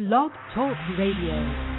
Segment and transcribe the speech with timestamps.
[0.00, 1.69] Blog Talk Radio.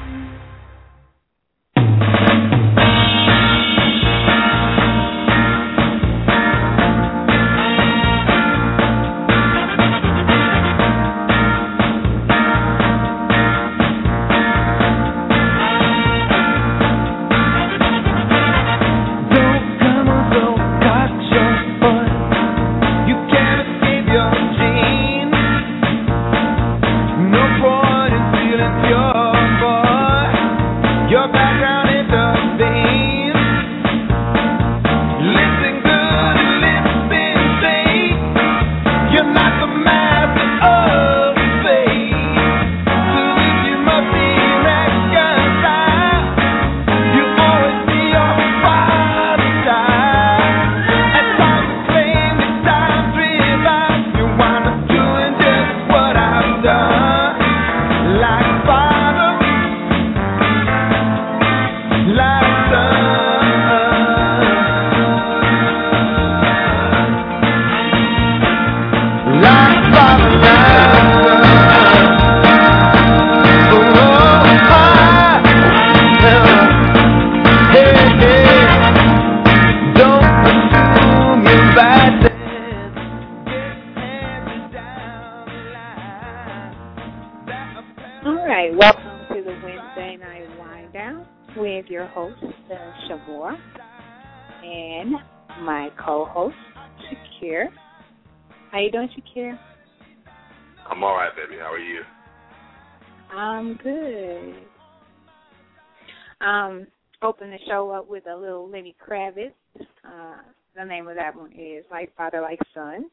[111.91, 113.05] Like father, like son.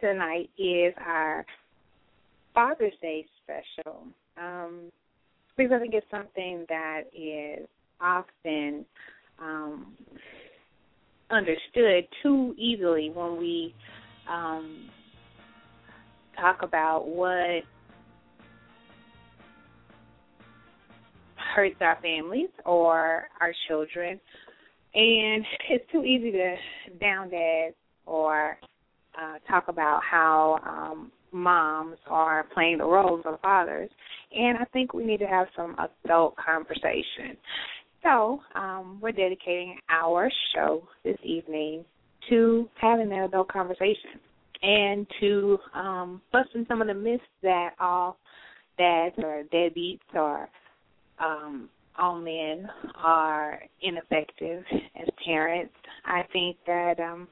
[0.00, 1.46] Tonight is our
[2.54, 4.04] Father's Day special.
[4.40, 4.90] Um,
[5.56, 7.66] because I think it's something that is
[8.00, 8.84] often
[9.38, 9.94] um,
[11.30, 13.74] understood too easily when we
[14.28, 14.88] um,
[16.38, 17.62] talk about what
[21.54, 24.20] hurts our families or our children.
[24.94, 26.56] And it's too easy to
[27.00, 27.70] down that
[28.10, 28.58] or
[29.20, 33.88] uh, talk about how um, moms are playing the roles of fathers.
[34.32, 37.36] And I think we need to have some adult conversation.
[38.02, 41.84] So um, we're dedicating our show this evening
[42.28, 44.18] to having that adult conversation
[44.62, 48.16] and to um, busting some of the myths that all
[48.78, 50.48] dads or deadbeats or
[51.18, 54.64] um, all men are ineffective
[55.00, 55.74] as parents.
[56.04, 57.28] I think that um,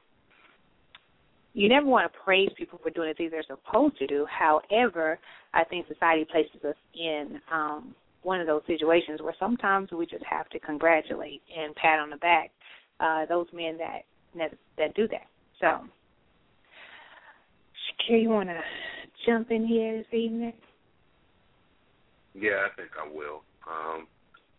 [1.53, 4.25] you never want to praise people for doing the things they're supposed to do.
[4.29, 5.19] However,
[5.53, 10.23] I think society places us in um, one of those situations where sometimes we just
[10.29, 12.51] have to congratulate and pat on the back
[12.99, 14.01] uh, those men that,
[14.37, 15.27] that that do that.
[15.59, 15.85] So,
[18.07, 18.59] Shakir, you want to
[19.25, 20.53] jump in here this evening?
[22.33, 23.43] Yeah, I think I will.
[23.67, 24.07] Um,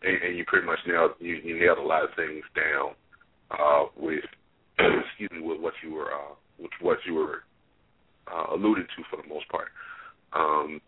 [0.03, 2.95] and, and you pretty much nailed you, you nailed a lot of things down
[3.51, 4.23] uh, with
[4.79, 7.43] excuse me with what you were uh, which what you were
[8.31, 9.67] uh, alluded to for the most part.
[10.33, 10.79] Um,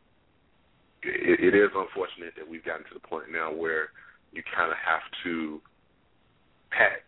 [1.03, 3.89] it, it is unfortunate that we've gotten to the point now where
[4.31, 5.61] you kind of have to
[6.71, 7.03] pat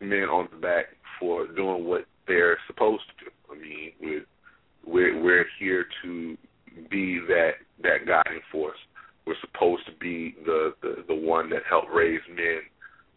[0.00, 0.86] men on the back
[1.18, 3.30] for doing what they're supposed to do.
[3.50, 3.92] I mean,
[4.86, 6.36] we're we're, here to
[6.90, 7.52] be that
[7.82, 8.78] that guiding force.
[9.26, 12.60] We're supposed to be the the, the one that help raise men,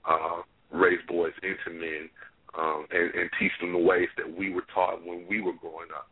[0.09, 0.41] uh,
[0.71, 2.09] raise boys into men,
[2.57, 5.89] um, and, and teach them the ways that we were taught when we were growing
[5.95, 6.07] up.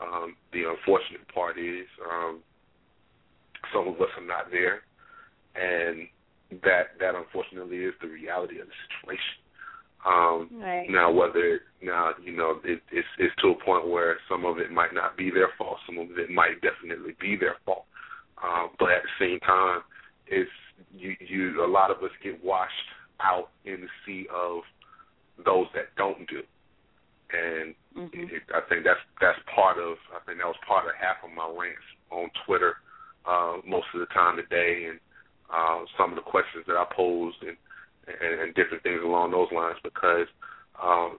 [0.00, 2.40] Um, the unfortunate part is um,
[3.74, 4.82] some of us are not there,
[5.54, 6.08] and
[6.62, 9.36] that that unfortunately is the reality of the situation.
[10.06, 10.88] Um, right.
[10.88, 14.70] Now, whether now you know it, it's it's to a point where some of it
[14.70, 17.84] might not be their fault, some of it might definitely be their fault,
[18.42, 19.80] um, but at the same time,
[20.26, 20.50] it's
[20.94, 22.72] you you a lot of us get washed
[23.20, 24.62] out in the sea of
[25.44, 26.42] those that don't do.
[27.30, 28.34] And mm-hmm.
[28.34, 31.30] it, I think that's that's part of I think that was part of half of
[31.30, 32.74] my rants on Twitter
[33.22, 34.98] uh, most of the time today, and
[35.46, 37.56] uh, some of the questions that I posed and,
[38.08, 39.78] and, and different things along those lines.
[39.82, 40.26] Because
[40.82, 41.18] um,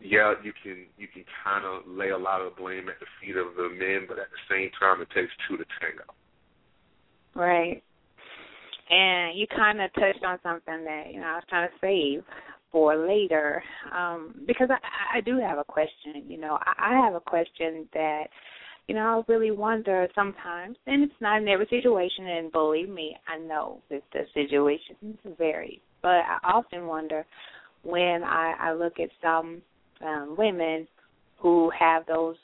[0.00, 3.36] yeah, you can you can kind of lay a lot of blame at the feet
[3.36, 6.06] of the men, but at the same time, it takes two to tango.
[7.34, 7.82] Right.
[8.90, 12.24] And you kind of touched on something that you know I was trying to save
[12.70, 13.62] for later
[13.96, 16.24] um, because I, I do have a question.
[16.26, 18.24] You know, I, I have a question that
[18.88, 23.16] you know, I really wonder sometimes, and it's not in every situation, and believe me,
[23.28, 27.26] I know that the situations vary, but I often wonder
[27.82, 29.60] when I, I look at some
[30.00, 30.88] um, women
[31.38, 32.36] who have those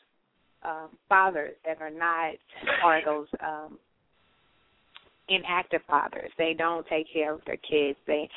[0.64, 2.34] um, fathers that are not,
[2.84, 3.78] or those um,
[5.30, 6.30] inactive fathers.
[6.36, 7.98] They don't take care of their kids.
[8.06, 8.28] They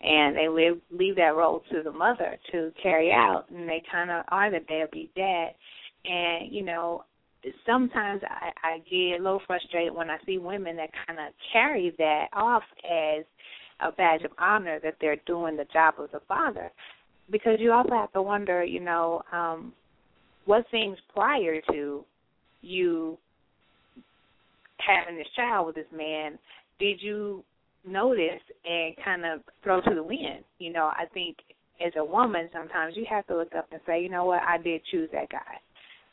[0.00, 4.10] and they leave leave that role to the mother to carry out, and they kind
[4.10, 5.50] of are the deadbeat dad.
[6.04, 7.04] And you know,
[7.66, 11.94] sometimes I, I get a little frustrated when I see women that kind of carry
[11.98, 13.24] that off as
[13.80, 16.70] a badge of honor that they're doing the job of the father,
[17.30, 19.72] because you also have to wonder, you know, um,
[20.46, 22.04] what things prior to
[22.62, 23.18] you
[24.78, 26.38] having this child with this man
[26.78, 27.44] did you
[27.86, 30.44] notice and kind of throw to the wind?
[30.58, 31.36] You know, I think
[31.84, 34.58] as a woman, sometimes you have to look up and say, you know what, I
[34.58, 35.58] did choose that guy.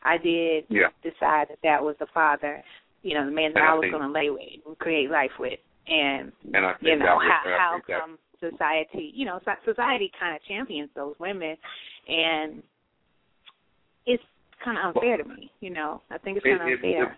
[0.03, 0.87] I did yeah.
[1.03, 2.63] decide that that was the father,
[3.03, 5.09] you know, the man that and I, I was going to lay with and create
[5.09, 5.59] life with.
[5.87, 10.41] And, and I you know, was, how, how come society, you know, society kind of
[10.47, 11.55] champions those women,
[12.07, 12.61] and
[14.05, 14.23] it's
[14.63, 15.51] kind of unfair to me.
[15.59, 17.03] You know, I think it's kind of unfair.
[17.03, 17.09] It,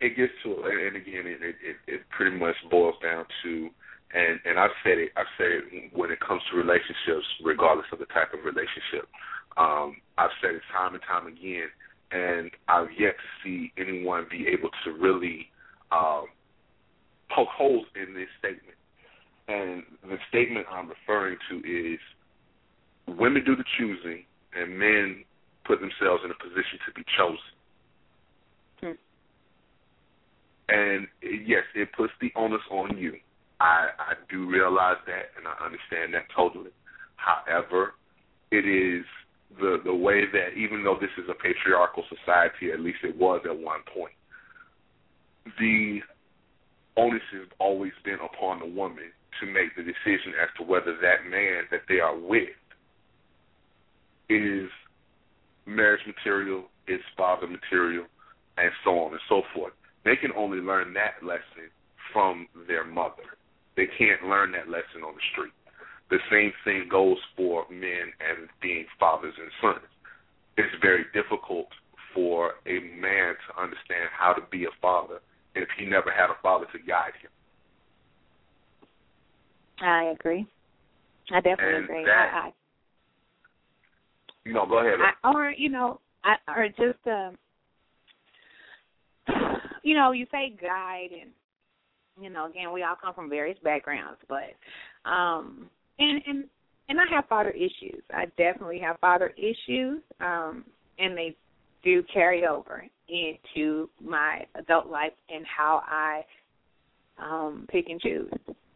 [0.00, 3.70] it gets to, and again, it, it it pretty much boils down to,
[4.12, 7.98] and and I've said it, I've said it when it comes to relationships, regardless of
[7.98, 9.08] the type of relationship.
[9.56, 11.70] Um, I've said it time and time again,
[12.10, 15.48] and I've yet to see anyone be able to really
[15.92, 16.26] um,
[17.30, 18.76] poke holes in this statement.
[19.46, 22.00] And the statement I'm referring to is
[23.06, 24.24] women do the choosing
[24.54, 25.24] and men
[25.66, 27.53] put themselves in a position to be chosen.
[30.68, 33.14] And yes, it puts the onus on you.
[33.60, 36.70] I, I do realize that and I understand that totally.
[37.16, 37.94] However,
[38.50, 39.04] it is
[39.60, 43.40] the the way that even though this is a patriarchal society, at least it was
[43.44, 44.14] at one point,
[45.58, 46.00] the
[46.96, 51.28] onus has always been upon the woman to make the decision as to whether that
[51.28, 52.48] man that they are with
[54.28, 54.70] is
[55.66, 58.04] marriage material, is father material,
[58.56, 59.72] and so on and so forth.
[60.04, 61.70] They can only learn that lesson
[62.12, 63.36] from their mother.
[63.76, 65.52] They can't learn that lesson on the street.
[66.10, 69.88] The same thing goes for men and being fathers and sons.
[70.56, 71.66] It's very difficult
[72.14, 75.18] for a man to understand how to be a father
[75.56, 77.30] if he never had a father to guide him.
[79.80, 80.46] I agree.
[81.32, 82.04] I definitely And agree.
[82.04, 82.52] that- I,
[84.44, 85.00] You know, go ahead.
[85.00, 87.36] I, I, or you know, I, or just um,
[89.84, 91.30] you know, you say guide, and
[92.20, 94.54] you know, again, we all come from various backgrounds, but
[95.08, 96.44] um, and and
[96.88, 98.02] and I have father issues.
[98.12, 100.64] I definitely have father issues, um,
[100.98, 101.36] and they
[101.84, 106.22] do carry over into my adult life and how I
[107.22, 108.32] um pick and choose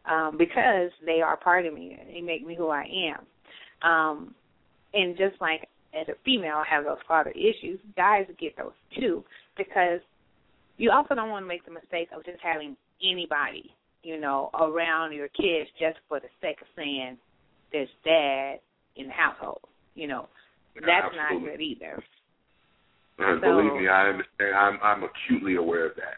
[0.09, 1.97] um because they are part of me.
[2.13, 3.89] They make me who i am.
[3.89, 4.35] Um
[4.93, 5.67] and just like
[5.99, 7.79] as a female i have those father issues.
[7.97, 9.23] Guys get those too
[9.57, 9.99] because
[10.79, 13.69] you also don't want to make the mistake of just having anybody
[14.01, 17.17] you know around your kids just for the sake of saying
[17.71, 18.55] there's dad
[18.95, 19.61] in the household
[19.95, 20.27] you know
[20.75, 22.01] that's not good either
[23.19, 24.55] And So- believe me, I understand.
[24.55, 26.17] I'm I'm acutely aware of that.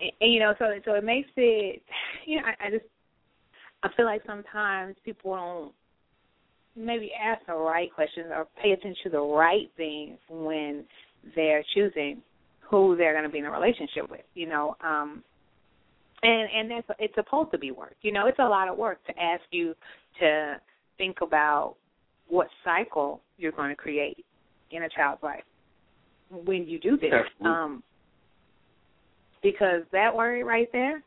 [0.00, 1.82] and, and you know, so so it makes it,
[2.26, 2.84] you know, I, I just
[3.84, 5.72] I feel like sometimes people don't
[6.76, 10.84] maybe ask the right questions or pay attention to the right things when
[11.36, 12.20] they're choosing
[12.68, 14.22] who they're going to be in a relationship with.
[14.34, 15.22] You know, um,
[16.22, 17.96] and and that's it's supposed to be work.
[18.02, 19.74] You know, it's a lot of work to ask you
[20.20, 20.56] to
[20.98, 21.76] think about
[22.28, 24.24] what cycle you're going to create
[24.70, 25.44] in a child's life
[26.30, 27.12] when you do this.
[27.44, 27.82] Um,
[29.42, 31.02] because that word right there,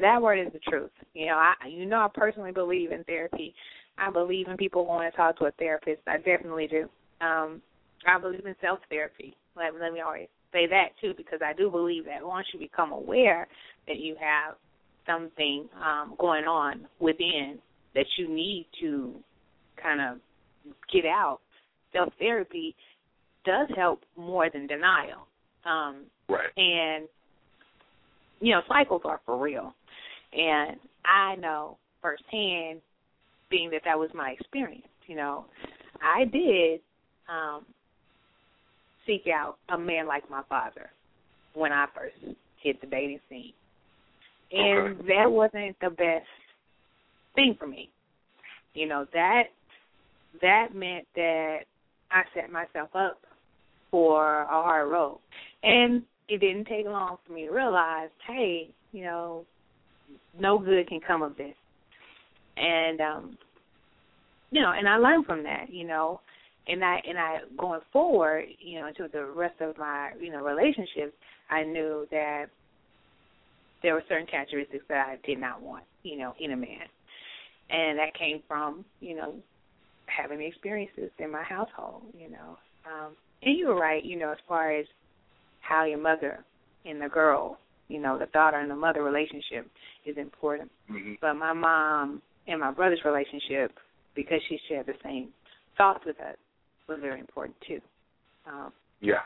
[0.00, 0.90] that word is the truth.
[1.14, 3.54] You know, I you know I personally believe in therapy.
[3.98, 6.02] I believe in people going to talk to a therapist.
[6.06, 6.88] I definitely do.
[7.24, 7.62] Um,
[8.06, 9.36] I believe in self therapy.
[9.56, 12.92] Let, let me always say that too, because I do believe that once you become
[12.92, 13.48] aware
[13.86, 14.54] that you have
[15.06, 17.58] something um, going on within
[17.94, 19.14] that you need to
[19.80, 20.18] kind of
[20.92, 21.40] get out,
[21.92, 22.74] self therapy
[23.44, 25.26] does help more than denial.
[25.64, 26.48] Um, Right.
[26.56, 27.06] and
[28.40, 29.74] you know cycles are for real
[30.32, 32.80] and i know firsthand
[33.48, 35.46] being that that was my experience you know
[36.02, 36.80] i did
[37.28, 37.64] um
[39.06, 40.90] seek out a man like my father
[41.54, 43.52] when i first hit the dating scene
[44.52, 45.08] and Okay.
[45.08, 46.26] that wasn't the best
[47.34, 47.90] thing for me
[48.74, 49.44] you know that
[50.42, 51.60] that meant that
[52.10, 53.18] i set myself up
[53.90, 55.18] for a hard road.
[55.62, 59.44] And it didn't take long for me to realize, hey, you know,
[60.38, 61.54] no good can come of this.
[62.56, 63.38] And um
[64.50, 66.20] you know, and I learned from that, you know,
[66.68, 70.42] and I and I going forward, you know, into the rest of my, you know,
[70.42, 71.14] relationships,
[71.50, 72.46] I knew that
[73.82, 76.86] there were certain characteristics that I did not want, you know, in a man.
[77.70, 79.34] And that came from, you know,
[80.06, 82.58] having the experiences in my household, you know.
[82.86, 84.86] Um and you were right, you know, as far as
[85.60, 86.44] how your mother
[86.84, 87.58] and the girl,
[87.88, 89.68] you know, the daughter and the mother relationship
[90.04, 90.70] is important.
[90.90, 91.14] Mm-hmm.
[91.20, 93.72] But my mom and my brother's relationship,
[94.14, 95.28] because she shared the same
[95.76, 96.36] thoughts with us,
[96.88, 97.80] was very important too.
[98.46, 99.22] Um, Yeah.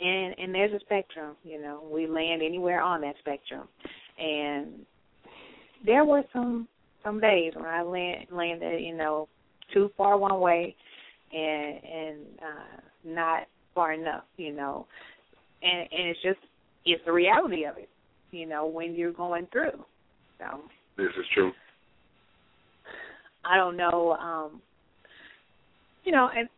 [0.00, 1.82] and and there's a spectrum, you know.
[1.90, 3.68] We land anywhere on that spectrum,
[4.18, 4.86] and
[5.84, 6.68] there were some
[7.04, 9.28] some days when I land, landed, you know,
[9.72, 10.74] too far one way,
[11.32, 14.86] and and uh, not far enough, you know.
[15.62, 16.40] And and it's just
[16.84, 17.88] it's the reality of it,
[18.30, 19.84] you know, when you're going through.
[20.38, 20.60] So
[20.96, 21.52] This is true.
[23.44, 24.60] I don't know, um
[26.08, 26.48] you know, and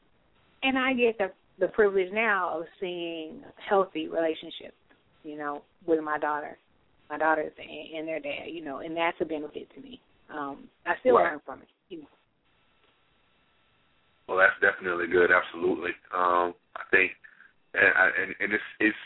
[0.63, 4.79] and I get the the privilege now of seeing healthy relationships,
[5.25, 6.57] you know, with my daughter,
[7.11, 10.01] my daughters and, and their dad, you know, and that's a benefit to me.
[10.33, 11.33] Um, I still Right.
[11.33, 12.07] learn from it, you know.
[14.29, 15.31] Well, that's definitely good.
[15.33, 15.91] Absolutely.
[16.15, 17.11] Um, I think,
[17.75, 18.97] and I- and and it's it's,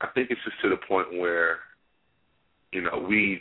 [0.00, 1.58] I think it's just to the point where,
[2.72, 3.38] you know, we,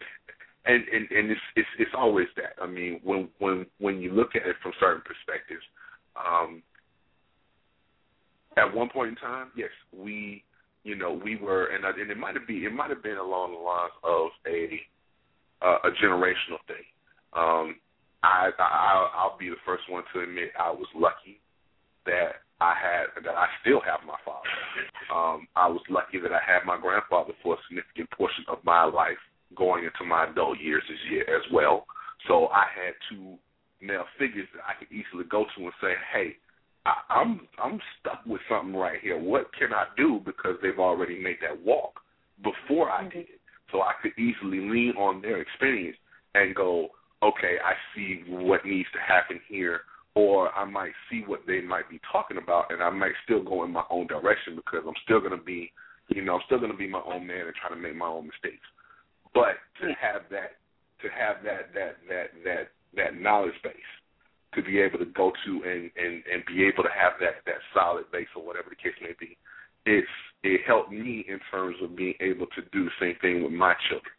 [0.65, 2.61] and and and it's it's it's always that.
[2.61, 5.63] I mean, when when when you look at it from certain perspectives,
[6.17, 6.63] um,
[8.57, 10.43] at one point in time, yes, we,
[10.83, 13.17] you know, we were, and I- and it might have been it might have been
[13.17, 14.81] along the lines of a
[15.61, 16.85] uh, a generational thing.
[17.33, 17.75] Um,
[18.23, 21.39] I, I I'll be the first one to admit I was lucky
[22.05, 24.49] that I had that I still have my father.
[25.13, 28.83] Um, I was lucky that I had my grandfather for a significant portion of my
[28.85, 29.19] life
[29.55, 31.85] going into my adult years as year as well.
[32.27, 33.37] So I had two
[33.81, 36.37] male figures that I could easily go to and say, Hey,
[36.85, 39.19] I, I'm I'm stuck with something right here.
[39.19, 40.21] What can I do?
[40.25, 41.99] Because they've already made that walk
[42.43, 43.19] before I mm-hmm.
[43.19, 43.27] did.
[43.71, 45.97] So I could easily lean on their experience
[46.33, 46.89] and go,
[47.23, 49.81] okay, I see what needs to happen here,
[50.15, 53.63] or I might see what they might be talking about, and I might still go
[53.65, 55.71] in my own direction because I'm still going to be,
[56.09, 58.07] you know, I'm still going to be my own man and try to make my
[58.07, 58.63] own mistakes.
[59.33, 60.63] But to have that,
[61.01, 62.63] to have that, that, that, that,
[62.95, 63.73] that knowledge base
[64.55, 67.61] to be able to go to and and and be able to have that that
[67.73, 69.37] solid base or whatever the case may be,
[69.85, 70.07] it's
[70.43, 73.73] it helped me in terms of being able to do the same thing with my
[73.89, 74.13] children.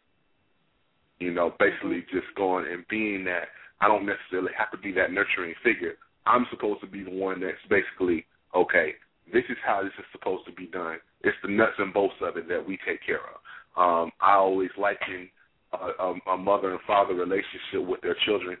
[1.19, 3.49] You know, basically just going and being that
[3.81, 5.95] I don't necessarily have to be that nurturing figure.
[6.25, 8.93] I'm supposed to be the one that's basically okay.
[9.31, 10.97] This is how this is supposed to be done.
[11.23, 13.39] It's the nuts and bolts of it that we take care of.
[13.77, 15.29] Um, I always liken
[15.73, 18.57] a, a, mother and father relationship with their children.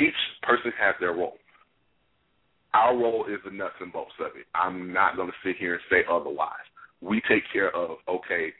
[0.00, 1.38] Each person has their role.
[2.74, 4.46] Our role is the nuts and bolts of it.
[4.54, 6.68] I'm not going to sit here and say otherwise.
[7.00, 8.52] We take care of okay.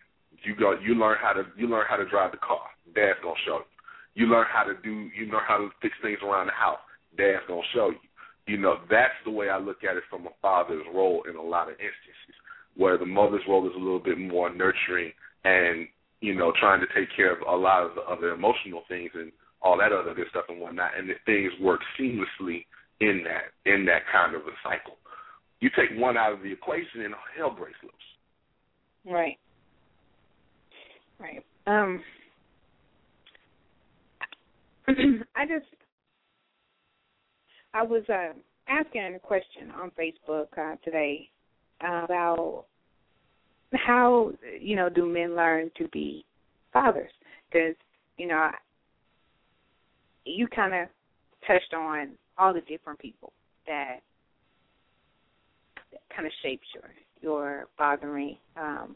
[0.44, 0.74] You go.
[0.80, 1.42] You learn how to.
[1.56, 2.62] You learn how to drive the car.
[2.94, 3.70] Dad's gonna show you.
[4.14, 5.10] You learn how to do.
[5.10, 6.78] You learn how to fix things around the house.
[7.16, 7.98] Dad's gonna show you.
[8.46, 11.42] You know that's the way I look at it from a father's role in a
[11.42, 12.38] lot of instances,
[12.76, 15.10] where the mother's role is a little bit more nurturing
[15.44, 15.88] and
[16.20, 19.32] you know trying to take care of a lot of the other emotional things and
[19.62, 22.64] all that other good stuff and whatnot, and the things work seamlessly
[23.00, 24.96] in that in that kind of a cycle.
[25.60, 27.92] You take one out of the equation and hell breaks loose.
[29.12, 29.38] Right.
[31.18, 31.44] Right.
[31.66, 32.02] Um
[35.36, 35.66] I just
[37.74, 38.32] I was uh,
[38.68, 41.28] asking a question on Facebook uh, today
[41.80, 42.64] about
[43.74, 46.24] how you know do men learn to be
[46.72, 47.10] fathers?
[47.50, 47.74] Because
[48.16, 48.50] you know
[50.24, 50.88] you kind of
[51.46, 53.32] touched on all the different people
[53.66, 53.98] that,
[55.92, 58.94] that kind of shapes your your fathering um,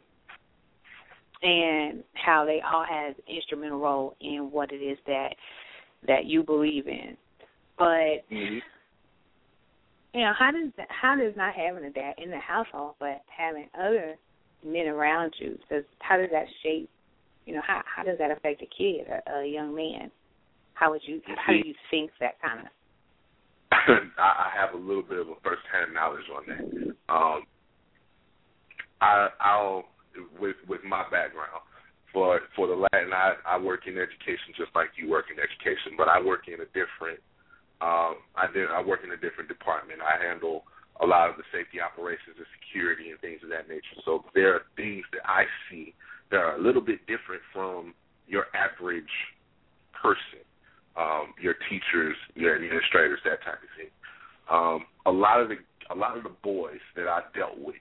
[1.42, 5.34] and how they all have instrumental role in what it is that
[6.06, 7.16] that you believe in.
[7.78, 8.58] But Mm-hmm.
[10.14, 13.22] you know, how does that, how does not having a dad in the household, but
[13.26, 14.16] having other
[14.64, 16.88] men around you, does how does that shape?
[17.46, 20.10] You know, how how does that affect a kid, a, a young man?
[20.74, 22.66] How would you how do you think that kind of?
[24.18, 27.12] I have a little bit of a first-hand knowledge on that.
[27.12, 27.42] Um,
[29.00, 29.84] I, I'll
[30.38, 31.64] with with my background
[32.12, 33.12] for for the Latin.
[33.12, 36.60] I I work in education just like you work in education, but I work in
[36.60, 37.18] a different.
[37.80, 38.70] Um, I did.
[38.70, 40.00] I work in a different department.
[40.00, 40.64] I handle
[41.00, 43.96] a lot of the safety operations and security and things of that nature.
[44.04, 45.94] So there are things that I see
[46.30, 47.94] that are a little bit different from
[48.26, 49.12] your average
[49.92, 50.44] person,
[50.96, 53.92] um, your teachers, your administrators, that type of thing.
[54.50, 55.56] Um, a lot of the
[55.90, 57.76] a lot of the boys that I dealt with,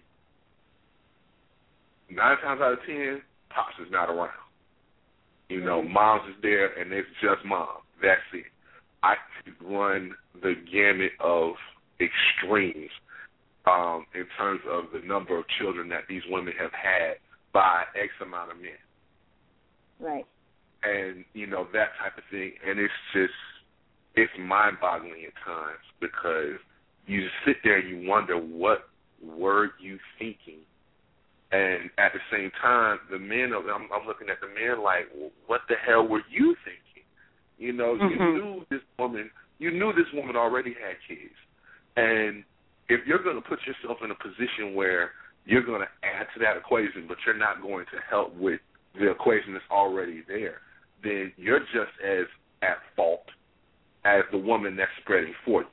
[2.09, 4.31] nine times out of ten, pops is not around.
[5.49, 7.83] You know, mom's is there, and it's just mom.
[8.01, 8.45] That's it.
[9.03, 11.53] I could run the gamut of
[12.01, 12.89] extremes
[13.65, 17.15] um, in terms of the number of children that these women have had
[17.53, 18.81] by X amount of men,
[19.99, 20.25] Right.
[20.83, 22.53] and you know that type of thing.
[22.67, 23.33] And it's just
[24.15, 26.59] it's mind-boggling at times because
[27.05, 28.89] you sit there and you wonder what
[29.23, 30.65] were you thinking
[31.51, 35.11] and at the same time, the men, I'm, I'm looking at the men like,
[35.47, 37.03] what the hell were you thinking?
[37.59, 38.33] You know, you Mhm.
[38.33, 39.29] knew this woman,
[39.59, 41.35] you knew this woman already had kids,
[41.95, 42.43] and
[42.89, 45.11] if you're going to put yourself in a position where
[45.45, 48.59] you're going to add to that equation, but you're not going to help with
[48.95, 50.59] the equation that's already there,
[51.03, 52.25] then you're just as
[52.61, 53.25] at fault
[54.05, 55.67] as the woman that's spreading for you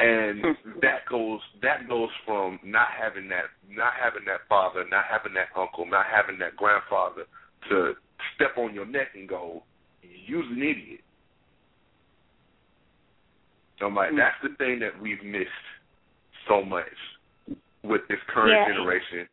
[0.00, 0.80] and hmm.
[0.80, 5.52] that goes that goes from not having that not having that father, not having that
[5.58, 7.28] uncle, not having that grandfather
[7.68, 7.92] to
[8.34, 9.62] step on your neck and go,
[10.02, 11.04] "You's an idiot."
[13.80, 14.16] So I'm Mm.
[14.16, 15.50] that's the thing that we've missed
[16.46, 16.92] so much
[17.82, 18.66] with this current Yeah.
[18.66, 19.28] generation.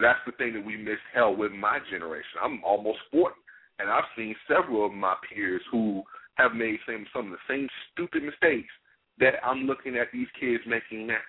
[0.00, 2.40] That's the thing that we missed hell with my generation.
[2.40, 3.38] I'm almost forty,
[3.78, 7.68] and I've seen several of my peers who have made some some of the same
[7.92, 8.72] stupid mistakes
[9.18, 11.22] that I'm looking at these kids making now.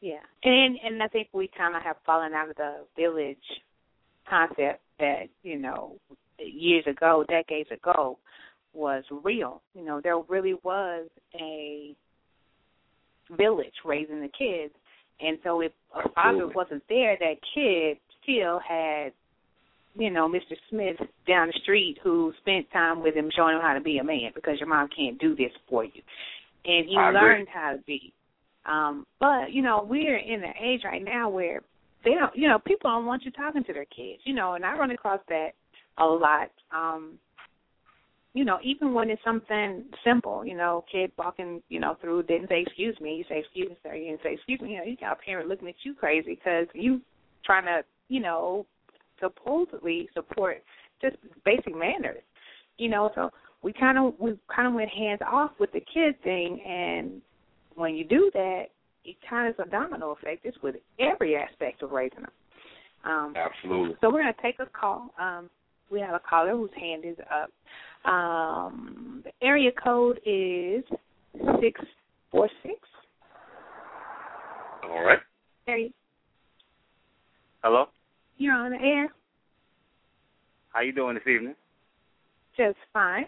[0.00, 3.62] Yeah, and and I think we kind of have fallen out of the village
[4.28, 5.98] concept that you know
[6.38, 8.18] years ago, decades ago,
[8.74, 9.62] was real.
[9.74, 11.08] You know, there really was
[11.40, 11.94] a
[13.36, 14.72] village raising the kids,
[15.20, 19.12] and so if a father wasn't there, that kid still had,
[19.94, 20.56] you know, Mr.
[20.70, 24.04] Smith down the street who spent time with him, showing him how to be a
[24.04, 26.02] man because your mom can't do this for you,
[26.64, 27.20] and he I agree.
[27.20, 28.12] learned how to be.
[28.64, 31.62] Um, but you know, we're in an age right now where
[32.04, 34.64] they don't, you know, people don't want you talking to their kids, you know, and
[34.64, 35.50] I run across that
[35.98, 36.50] a lot.
[36.74, 37.18] Um,
[38.34, 42.48] you know, even when it's something simple, you know, kid walking, you know, through didn't
[42.48, 44.72] say excuse me, you say excuse me, sir, you didn't say excuse me.
[44.72, 47.00] You know, you got a parent looking at you crazy because you
[47.44, 48.66] trying to, you know,
[49.20, 50.62] supposedly support
[51.02, 52.22] just basic manners,
[52.78, 53.10] you know.
[53.14, 53.30] So
[53.62, 57.20] we kind of we kind of went hands off with the kid thing, and
[57.74, 58.64] when you do that,
[59.04, 60.44] it kind of is a domino effect.
[60.44, 62.32] It's with every aspect of raising them.
[63.04, 63.96] Um, Absolutely.
[64.00, 65.12] so we're going to take a call.
[65.20, 65.50] Um,
[65.90, 67.50] we have a caller whose hand is up.
[68.04, 70.82] Um, the area code is
[71.60, 71.80] six
[72.30, 72.76] four six.
[74.84, 75.20] All right.
[75.68, 75.90] Area,
[77.62, 77.86] Hello.
[78.38, 79.08] you're on the air.
[80.72, 81.54] How you doing this evening?
[82.56, 83.26] Just fine.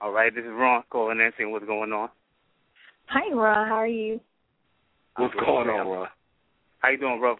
[0.00, 2.08] All right, this is Ron calling in, seeing what's going on.
[3.06, 3.68] Hi, Ron.
[3.68, 4.20] How are you?
[5.16, 5.86] What's I'm going on.
[5.86, 6.08] Ron?
[6.78, 7.36] How you doing, bro?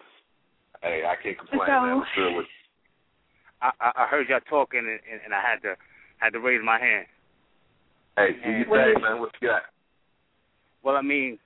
[0.83, 1.97] Hey, I can't complain, So- man.
[1.99, 2.47] I'm still with
[3.63, 5.77] I, I I heard y'all talking, and, and, and I had to
[6.23, 7.07] had to raise my hand.
[8.17, 9.21] Hey, do your What thing, man.
[9.21, 9.63] What you got?
[10.85, 11.39] Well, I mean,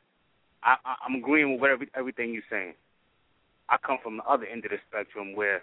[0.62, 2.74] I, I I'm agreeing with what every, everything you're saying.
[3.68, 5.62] I come from the other end of the spectrum where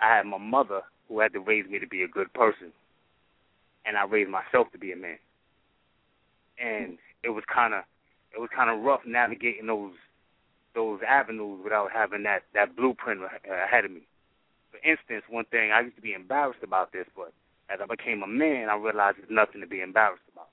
[0.00, 2.72] I had my mother who had to raise me to be a good person,
[3.84, 5.18] and I raised myself to be a man.
[6.58, 7.82] And it was kind of
[8.34, 9.92] it was kind of rough navigating those
[10.74, 14.02] those avenues without having that that blueprint ahead of me.
[14.70, 17.32] For instance, one thing I used to be embarrassed about this, but
[17.70, 20.48] as I became a man, I realized there's nothing to be embarrassed about.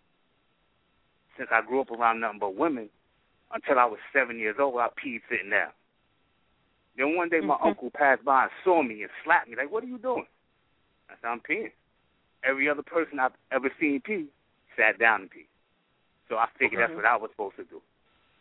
[1.37, 2.89] Since I grew up around nothing but women,
[3.53, 5.71] until I was seven years old, I peed sitting down.
[6.95, 7.65] Then one day my Mhm.
[7.67, 10.27] uncle passed by and saw me and slapped me, like, what are you doing?
[11.09, 11.71] I said, I'm peeing.
[12.43, 14.27] Every other person I've ever seen pee
[14.75, 15.47] sat down and pee.
[16.27, 16.93] So I figured Okay.
[16.93, 17.81] that's what I was supposed to do.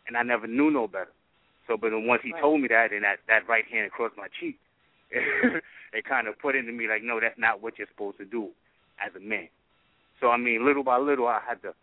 [0.07, 1.11] And I never knew no better.
[1.67, 2.41] So but then once he Right.
[2.41, 4.59] told me that and that, that right hand across my cheek,
[5.11, 8.53] it kind of put into me like, no, that's not what you're supposed to do
[9.05, 9.47] as a man.
[10.19, 11.73] So I mean, little by little, I had to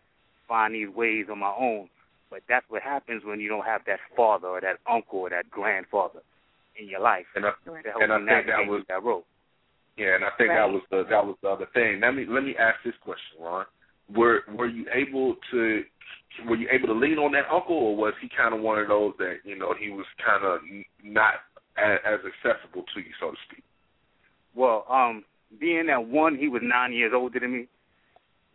[0.47, 1.89] find these ways on my own.
[2.29, 5.49] But that's what happens when you don't have that father or that uncle or that
[5.49, 6.19] grandfather
[6.79, 7.83] in your life And I, Right.
[7.83, 9.23] to help and I think that was that road.
[9.97, 10.57] yeah, and I think Right.
[10.57, 11.99] that was the that was the other thing.
[12.01, 13.65] Let me let me ask this question, Ron.
[14.15, 15.83] Were were you able to
[16.47, 18.87] were you able to lean on that uncle, or was he kind of one of
[18.87, 20.61] those that you know he was kind of
[21.03, 21.41] not
[21.77, 23.63] as, as accessible to you, so to speak?
[24.53, 25.25] Well, um,
[25.57, 27.67] being that one, he was nine years older than me.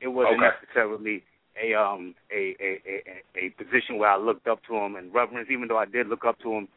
[0.01, 0.51] It wasn't Okay.
[0.61, 1.25] necessarily
[1.61, 5.49] a um a a, a a position where I looked up to him and reverence,
[5.51, 6.69] even though I did look up to him,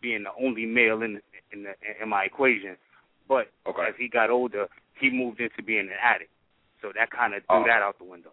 [0.00, 1.20] being the only male in
[1.52, 2.76] in the, in my equation.
[3.28, 3.82] But okay.
[3.88, 4.68] as he got older,
[5.00, 6.30] he moved into being an addict,
[6.82, 7.64] so that kind of threw oh.
[7.66, 8.32] that out the window.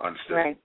[0.00, 0.36] Understood.
[0.36, 0.58] Right.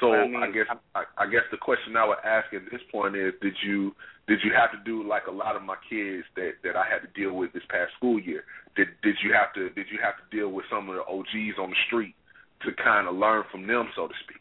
[0.00, 2.80] So I, mean, I guess I, I guess the question I would ask at this
[2.92, 3.94] point is, did you
[4.28, 7.00] did you have to do like a lot of my kids that that I had
[7.00, 8.44] to deal with this past school year?
[8.76, 11.58] Did did you have to did you have to deal with some of the OGs
[11.58, 12.14] on the street
[12.64, 14.40] to kind of learn from them, so to speak?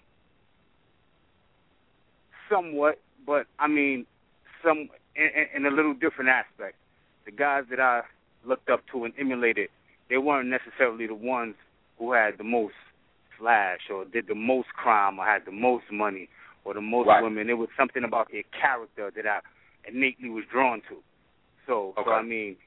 [2.50, 4.06] Somewhat, but I mean,
[4.63, 6.76] some in, in a little different aspect.
[7.26, 8.02] The guys that I
[8.46, 9.70] looked up to and emulated,
[10.10, 11.56] they weren't necessarily the ones
[11.98, 12.76] who had the most
[13.39, 16.30] flash or did the most crime or had the most money
[16.63, 17.24] or the most right.
[17.24, 17.50] women.
[17.50, 19.39] It was something about their character that I
[19.88, 20.98] innately was drawn to.
[21.67, 22.04] So, okay.
[22.06, 22.58] so I mean,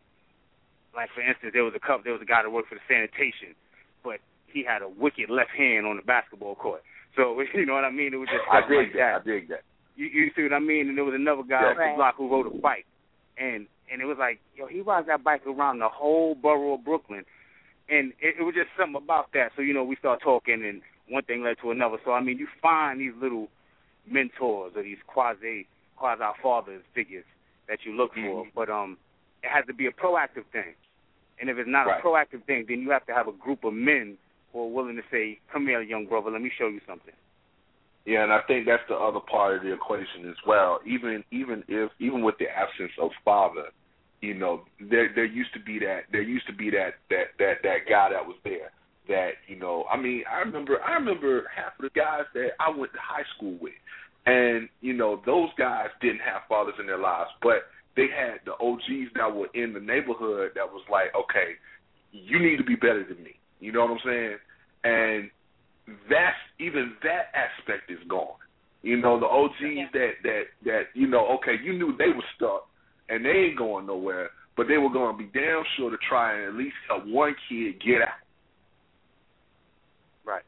[0.95, 2.87] like for instance, there was a couple, there was a guy that worked for the
[2.89, 3.55] sanitation,
[4.03, 6.83] but he had a wicked left hand on the basketball court.
[7.17, 8.15] So you know what I mean?
[8.15, 9.23] It was just I dig like that.
[9.25, 9.31] that.
[9.31, 9.63] I dig that.
[9.97, 10.89] You, you see what I mean?
[10.89, 11.75] And there was another guy Yeah.
[11.75, 12.87] off the block who rode a bike,
[13.37, 16.85] and and it was like, yo, he rides that bike around the whole borough of
[16.85, 17.25] Brooklyn,
[17.89, 19.53] and it, it was just something about that.
[19.57, 21.97] So you know, we start talking, and one thing led to another.
[22.05, 23.49] So I mean, you find these little
[24.07, 27.25] mentors or these quasi quasi fathers figures
[27.69, 28.53] that you look for, Mhm.
[28.55, 28.97] but um,
[29.43, 30.75] it has to be a proactive thing.
[31.41, 32.01] And if it's not Right.
[32.01, 34.19] a proactive thing, then you have to have a group of men
[34.53, 37.15] who are willing to say, "Come here, young brother, let me show you something."
[38.05, 40.81] Yeah, and I think that's the other part of the equation as well.
[40.85, 43.71] Even even if even with the absence of father,
[44.21, 47.63] you know, there there used to be that there used to be that that that
[47.63, 48.71] that guy that was there.
[49.09, 52.71] That you know, I mean, I remember I remember half of the guys that I
[52.71, 53.79] went to high school with,
[54.27, 58.53] and you know, those guys didn't have fathers in their lives, but they had the
[58.53, 61.55] OGs that were in the neighborhood that was like, okay,
[62.13, 63.35] you need to be better than me.
[63.61, 64.37] You know what I'm saying?
[64.85, 65.31] And
[66.11, 68.37] that's even that aspect is gone.
[68.83, 69.87] You know, the OGs Yeah.
[69.93, 72.69] that that that you know, okay, you knew they were stuck
[73.09, 76.35] and they ain't going nowhere, but they were going to be damn sure to try
[76.37, 78.21] and at least help one kid get out.
[80.25, 80.43] Right.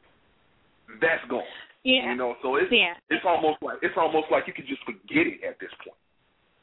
[1.01, 1.43] That's gone.
[1.85, 2.11] Yeah.
[2.11, 2.95] You know, so it's Yeah.
[3.09, 5.97] it's almost like it's almost like you can just forget it at this point.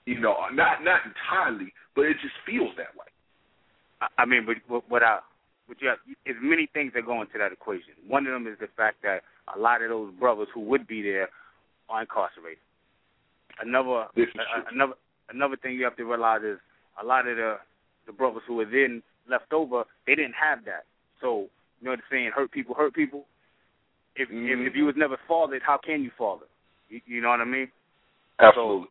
[0.06, 3.08] You know, not not entirely, but it just feels that way.
[4.02, 5.20] I- I mean, but what, what I,
[5.66, 7.94] what you have, is many things that go into that equation.
[8.08, 9.24] One of them is the fact that
[9.56, 11.30] a lot of those brothers who would be there
[11.90, 12.62] are incarcerated.
[13.60, 14.64] Another, This is a- true.
[14.72, 14.94] another,
[15.30, 16.60] another thing you have to realize is
[17.02, 17.58] a lot of the
[18.06, 20.86] the brothers who were then left over, they didn't have that.
[21.20, 21.50] So
[21.82, 22.32] you know what I'm saying?
[22.34, 23.26] Hurt people, hurt people.
[24.16, 24.48] If Mhm.
[24.50, 26.46] if, if you was never fathered, how can you father?
[26.90, 27.72] You, you know what I mean?
[28.40, 28.88] Absolutely.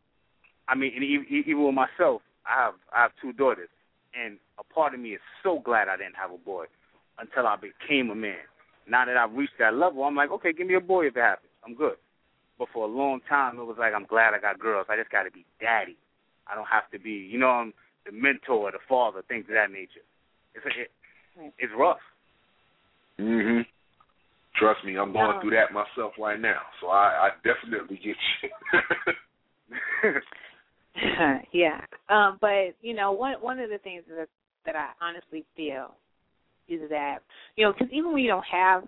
[0.68, 3.68] I mean, and even, even with myself, I have I have two daughters,
[4.14, 6.66] and a part of me is so glad I didn't have a boy
[7.18, 8.44] until I became a man.
[8.86, 11.20] Now that I've reached that level, I'm like, okay, give me a boy if it
[11.20, 11.50] happens.
[11.64, 11.96] I'm good.
[12.58, 14.86] But for a long time, it was like I'm glad I got girls.
[14.88, 15.96] I just got to be daddy.
[16.50, 17.72] I don't have to be, you know, I'm
[18.04, 20.04] the mentor, the father, things of that nature.
[20.54, 21.98] It's it, it's rough.
[23.18, 23.66] Mhm.
[24.54, 25.40] Trust me, I'm going No.
[25.40, 28.50] through that myself right now, so I, I definitely get you.
[31.52, 31.80] yeah.
[32.08, 34.28] Um, but you know, one one of the things that
[34.64, 35.94] that I honestly feel
[36.68, 37.18] is that
[37.56, 38.84] you know, because even when you don't have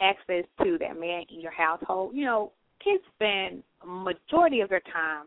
[0.00, 4.82] access to that man in your household, you know, kids spend a majority of their
[4.92, 5.26] time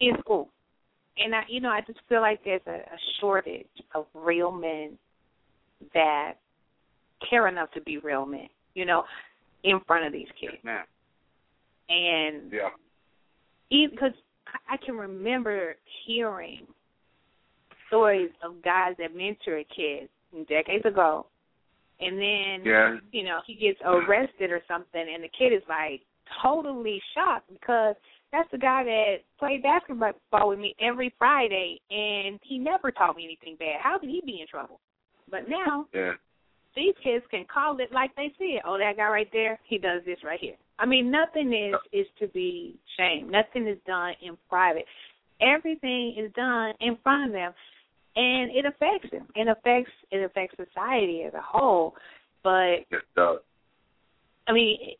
[0.00, 0.48] in school,
[1.22, 4.98] and I, you know, I just feel like there's a, a shortage of real men
[5.94, 6.34] that
[7.28, 9.04] care enough to be real men, you know,
[9.64, 10.56] in front of these kids,
[11.88, 12.68] and yeah.
[13.70, 14.12] because
[14.68, 15.76] I can remember
[16.06, 16.66] hearing
[17.88, 20.08] stories of guys that mentored kids
[20.48, 21.26] decades ago,
[22.00, 22.96] and then Yeah.
[23.12, 26.02] you know he gets arrested or something, and the kid is like
[26.42, 27.96] totally shocked because
[28.32, 33.24] that's the guy that played basketball with me every Friday, and he never taught me
[33.24, 33.80] anything bad.
[33.82, 34.80] How could he be in trouble?
[35.30, 36.14] But now Yeah.
[36.74, 38.62] these kids can call it like they see it.
[38.64, 40.56] Oh, that guy right there, he does this right here.
[40.78, 43.30] I mean, nothing is is to be shamed.
[43.30, 44.86] Nothing is done in private.
[45.40, 47.52] Everything is done in front of them,
[48.16, 49.26] and it affects them.
[49.34, 51.96] It affects it affects society as a whole.
[52.42, 53.40] But It does.
[54.46, 54.96] I mean,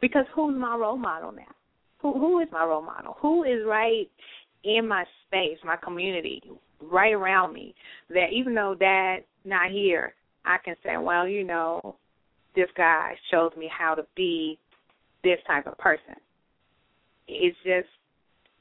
[0.00, 1.54] because who's my role model now?
[2.00, 3.16] Who who is my role model?
[3.20, 4.08] Who is right
[4.64, 6.42] in my space, my community,
[6.80, 7.74] right around me?
[8.10, 11.96] That even though Dad's not here, I can say, well, you know,
[12.54, 14.58] this guy shows me how to be
[15.24, 16.14] this type of person.
[17.26, 17.88] It's just,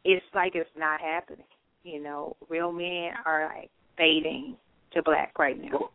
[0.03, 1.45] it's like it's not happening.
[1.83, 4.57] You know, real men are like fading
[4.93, 5.69] to black right now.
[5.71, 5.91] Well,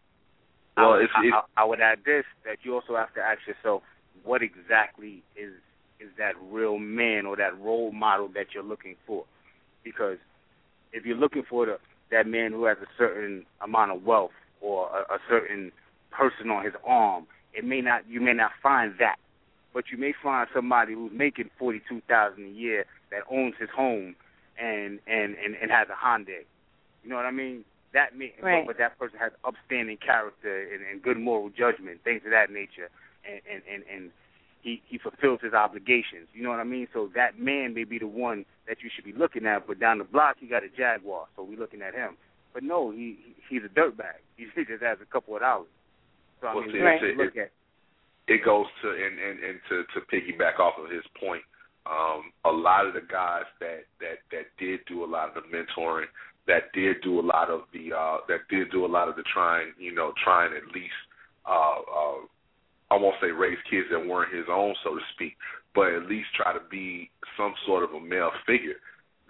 [0.76, 3.20] I, well if, I, if I, I would add this that you also have to
[3.20, 3.82] ask yourself
[4.24, 5.52] what exactly is
[6.02, 9.24] is that real man or that role model that you're looking for.
[9.84, 10.18] Because
[10.92, 11.78] if you're looking for the
[12.10, 15.72] that man who has a certain amount of wealth or a, a certain
[16.10, 19.16] person on his arm, it may not you may not find that.
[19.74, 23.70] But you may find somebody who's making forty two thousand a year that owns his
[23.74, 24.14] home
[24.58, 26.44] and and and, and has a Hyundai.
[27.02, 27.64] You know what I mean?
[27.94, 28.64] That may, right.
[28.66, 32.50] but, but that person has upstanding character and, and good moral judgment, things of that
[32.50, 32.88] nature,
[33.28, 34.10] and and and, and
[34.62, 36.28] he he fulfills his obligations.
[36.32, 36.86] You know what I mean?
[36.94, 39.98] So that man may be the one that you should be looking at, but down
[39.98, 42.16] the block he got a Jaguar, so we're looking at him.
[42.54, 43.18] But no, he
[43.50, 44.22] he's a dirtbag.
[44.36, 45.68] He just has a couple of dollars.
[46.40, 47.02] So I well, mean, see, right.
[47.02, 47.52] it, look at.
[48.26, 51.42] it goes to and and and to to piggyback off of his point.
[51.86, 55.46] Um, a lot of the guys that that that did do a lot of the
[55.50, 56.06] mentoring,
[56.46, 59.22] that did do a lot of the uh, that did do a lot of the
[59.32, 60.98] trying, you know, trying at least
[61.46, 62.18] uh, uh,
[62.92, 65.34] I won't say raise kids that weren't his own, so to speak,
[65.74, 68.76] but at least try to be some sort of a male figure.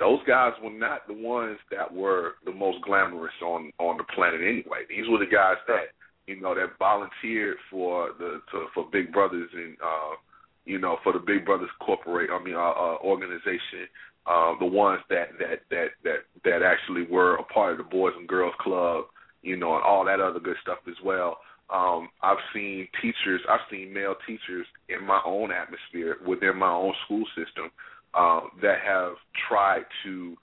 [0.00, 4.40] Those guys were not the ones that were the most glamorous on on the planet
[4.40, 4.82] anyway.
[4.88, 5.94] These were the guys that
[6.26, 10.16] you know that volunteered for the to, for Big Brothers and uh,
[10.64, 12.30] you know for the Big Brothers corporate.
[12.30, 13.86] I mean uh, uh, organization.
[14.26, 18.14] Uh, the ones that that that that that actually were a part of the Boys
[18.16, 19.04] and Girls Club,
[19.42, 21.38] you know, and all that other good stuff as well.
[21.70, 26.92] Um, I've seen teachers, I've seen male teachers in my own atmosphere within my own
[27.04, 27.70] school system
[28.14, 29.12] um, that have
[29.48, 30.36] tried to,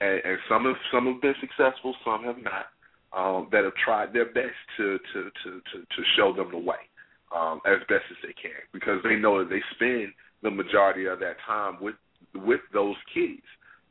[0.00, 2.66] and, and some have some have been successful, some have not.
[3.12, 6.76] Um, that have tried their best to to to to, to show them the way
[7.34, 10.12] um, as best as they can because they know that they spend
[10.42, 11.94] the majority of that time with
[12.34, 13.42] with those kids,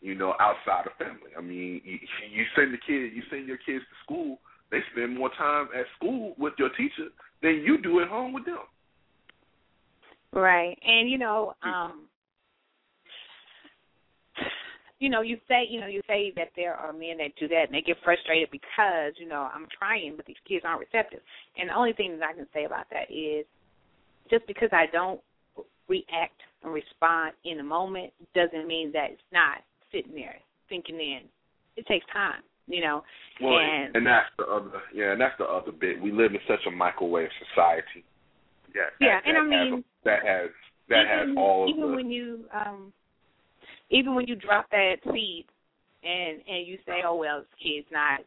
[0.02, 1.34] you know, outside of family.
[1.38, 1.98] I mean, you,
[2.32, 4.40] you send the kid, you send your kids to school
[4.76, 7.08] they spend more time at school with your teacher
[7.42, 8.58] than you do at home with them.
[10.34, 10.78] Right.
[10.86, 12.08] And you know, um
[14.98, 17.66] you know, you say, you know, you say that there are men that do that
[17.68, 21.20] and they get frustrated because, you know, I'm trying but these kids aren't receptive.
[21.58, 23.46] And the only thing that I can say about that is
[24.30, 25.20] just because I don't
[25.88, 29.60] react and respond in a moment doesn't mean that it's not
[29.92, 31.22] sitting there thinking in.
[31.78, 33.04] It takes time you know.
[33.42, 36.02] Well, and, and that's the other, yeah, and that's the other bit.
[36.02, 38.04] We live in such a microwave society.
[38.74, 40.50] Yeah, yeah, that, and I mean has, that has
[40.90, 42.94] that even, has all even the, when you um
[43.90, 45.46] even when you drop that seed
[46.04, 48.22] and and you say, oh well, this kid's not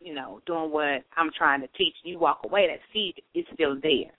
[0.00, 3.76] you know doing what I'm trying to teach, you walk away, that seed is still
[3.80, 4.12] there.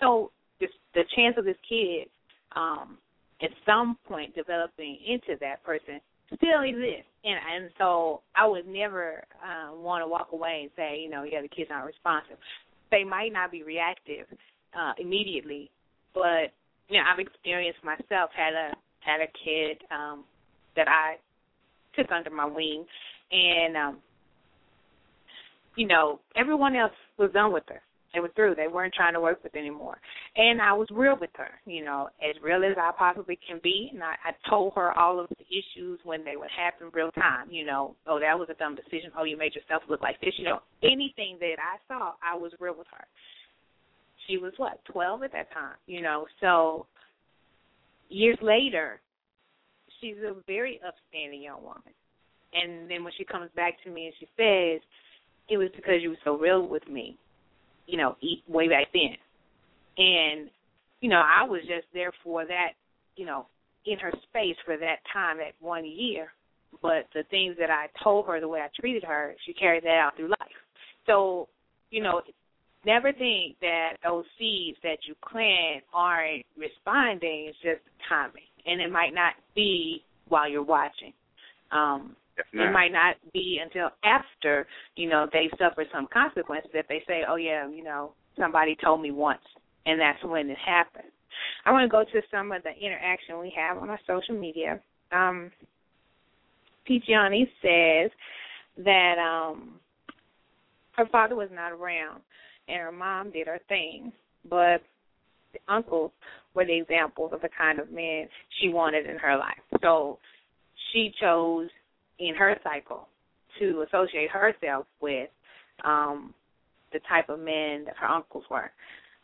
[0.00, 0.30] So
[0.60, 2.08] this, the chance of this kid
[2.56, 2.98] um
[3.42, 6.00] at some point developing into that person
[6.36, 7.08] still exists.
[7.24, 11.22] And and so I would never uh, want to walk away and say, you know,
[11.22, 12.36] yeah, the kids aren't responsive.
[12.90, 14.26] They might not be reactive
[14.78, 15.70] uh, immediately,
[16.14, 16.52] but
[16.88, 20.24] you know, I've experienced myself had a had a kid um,
[20.76, 21.16] that I
[21.96, 22.84] took under my wing,
[23.30, 23.98] and um,
[25.76, 27.80] you know, everyone else was done with her.
[28.12, 28.54] They were through.
[28.56, 29.96] They weren't trying to work with anymore.
[30.36, 33.90] And I was real with her, you know, as real as I possibly can be.
[33.92, 37.50] And I, I told her all of the issues when they would happen real time,
[37.50, 39.12] you know, oh, that was a dumb decision.
[39.16, 40.34] Oh, you made yourself look like this.
[40.36, 43.04] You know, anything that I saw, I was real with her.
[44.28, 46.26] She was what, 12 at that time, you know.
[46.40, 46.86] So
[48.10, 49.00] years later,
[50.00, 51.94] she's a very upstanding young woman.
[52.52, 54.82] And then when she comes back to me and she says,
[55.48, 57.18] it was because you were so real with me
[57.86, 59.16] you know, eat way back then.
[59.98, 60.50] And,
[61.00, 62.70] you know, I was just there for that,
[63.16, 63.46] you know,
[63.86, 66.28] in her space for that time, that one year.
[66.80, 69.98] But the things that I told her, the way I treated her, she carried that
[69.98, 70.38] out through life.
[71.06, 71.48] So,
[71.90, 72.22] you know,
[72.86, 77.46] never think that those seeds that you plant aren't responding.
[77.48, 81.12] It's just timing, and it might not be while you're watching.
[81.70, 82.16] Um,
[82.52, 87.22] it might not be until after, you know, they suffer some consequences that they say,
[87.28, 89.42] oh, yeah, you know, somebody told me once,
[89.86, 91.10] and that's when it happened.
[91.64, 94.80] I want to go to some of the interaction we have on our social media.
[95.12, 95.50] Um,
[96.88, 98.10] Peachiani says
[98.84, 99.74] that um,
[100.96, 102.20] her father was not around,
[102.68, 104.12] and her mom did her thing,
[104.48, 104.82] but
[105.52, 106.10] the uncles
[106.54, 108.28] were the examples of the kind of men
[108.60, 109.60] she wanted in her life.
[109.80, 110.18] So
[110.92, 111.68] she chose
[112.18, 113.08] in her cycle
[113.58, 115.28] to associate herself with
[115.84, 116.34] um
[116.92, 118.70] the type of men that her uncles were.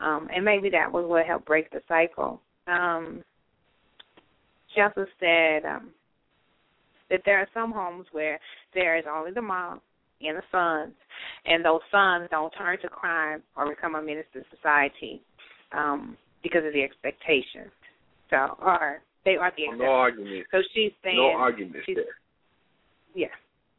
[0.01, 2.41] Um, and maybe that was what helped break the cycle.
[2.67, 3.23] Um,
[4.75, 5.91] she also said um,
[7.11, 8.41] that there are some homes where
[8.75, 9.83] there is only the mom
[10.23, 10.95] and the sons,
[11.45, 15.21] and those sons don't turn to crime or become a menace to society.
[15.73, 17.73] Um, because of the expectations.
[18.31, 20.47] So, or they are the no argument.
[20.51, 22.05] So she's saying no argument she's, there.
[23.19, 23.35] Yeah,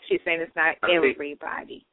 [0.10, 1.86] she's saying it's not I think- everybody.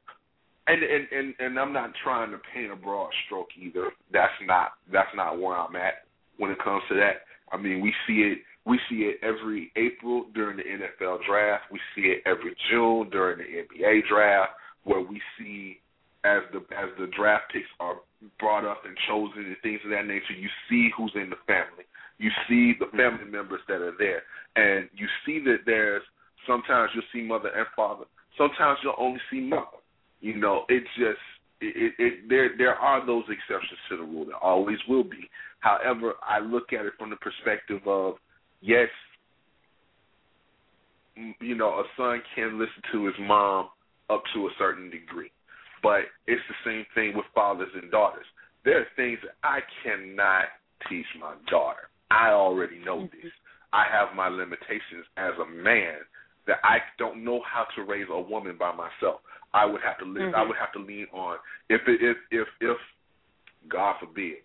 [0.67, 3.91] And, and and and I'm not trying to paint a broad stroke either.
[4.11, 6.03] That's not that's not where I'm at
[6.35, 7.23] when it comes to that.
[7.53, 11.71] I mean, we see it we see it every April during the NFL draft.
[11.71, 14.51] We see it every June during the NBA draft,
[14.83, 15.79] where we see
[16.25, 18.01] as the as the draft picks are
[18.37, 20.35] brought up and chosen and things of that nature.
[20.35, 21.87] You see who's in the family.
[22.17, 22.97] You see the mm-hmm.
[22.97, 24.23] family members that are there,
[24.57, 26.03] and you see that there's
[26.47, 28.05] sometimes you'll see mother and father.
[28.37, 29.81] Sometimes you'll only see mother.
[30.21, 31.19] You know, it just
[31.61, 34.25] it, it, it there there are those exceptions to the rule.
[34.25, 35.29] There always will be.
[35.59, 38.15] However, I look at it from the perspective of
[38.61, 38.89] yes,
[41.39, 43.69] you know, a son can listen to his mom
[44.09, 45.31] up to a certain degree,
[45.83, 48.25] but it's the same thing with fathers and daughters.
[48.63, 50.45] There are things that I cannot
[50.89, 51.89] teach my daughter.
[52.11, 53.17] I already know mm-hmm.
[53.21, 53.31] this.
[53.73, 55.99] I have my limitations as a man
[56.47, 59.21] that I don't know how to raise a woman by myself.
[59.53, 60.33] I would have to live.
[60.33, 60.47] I Mhm.
[60.49, 61.37] would have to lean on
[61.69, 62.77] if it, if if if
[63.67, 64.37] God forbid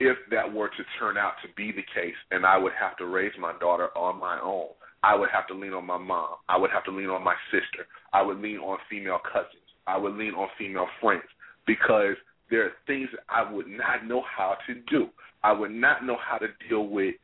[0.00, 3.06] if that were to turn out to be the case, and I would have to
[3.06, 4.68] raise my daughter on my own.
[5.02, 6.36] I would have to lean on my mom.
[6.48, 7.86] I would have to lean on my sister.
[8.12, 9.62] I would lean on female cousins.
[9.86, 11.24] I would lean on female friends
[11.66, 12.16] because
[12.50, 15.08] there are things that I would not know how to do.
[15.42, 17.14] I would not know how to deal with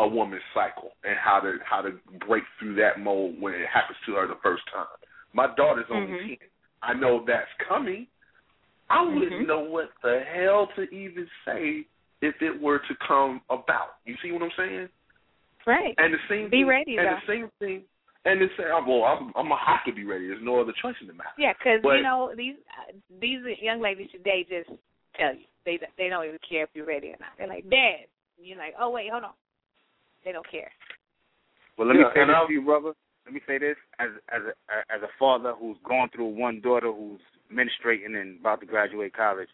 [0.00, 1.90] a woman's cycle and how to how to
[2.26, 4.88] break through that mold when it happens to her the first time.
[5.32, 6.38] My daughter's only Mhm.
[6.38, 6.48] ten.
[6.82, 8.06] I know that's coming.
[8.88, 9.46] I wouldn't Mhm.
[9.46, 11.84] know what the hell to even say
[12.22, 13.96] if it were to come about.
[14.04, 14.88] You see what I'm saying?
[15.66, 15.94] Right.
[15.98, 17.14] And the same Be thing, ready, and though.
[17.20, 17.84] the same thing,
[18.24, 18.86] and the same.
[18.86, 20.28] Well, I'm I'm gonna have to be ready.
[20.28, 21.34] There's no other choice in the matter.
[21.36, 22.56] Yeah, because you know these
[23.20, 24.70] these young ladies today just
[25.14, 27.36] tell you they they don't even care if you're ready or not.
[27.36, 28.06] They're like, Dad,
[28.38, 29.34] and you're like, oh wait, hold on.
[30.24, 30.70] They don't care.
[31.76, 32.94] Well, let Yeah, me say this I'm- to you, brother.
[33.24, 34.54] Let me say this as as a
[34.92, 37.20] as a father who's gone through one daughter who's
[37.52, 39.50] menstruating and about to graduate college,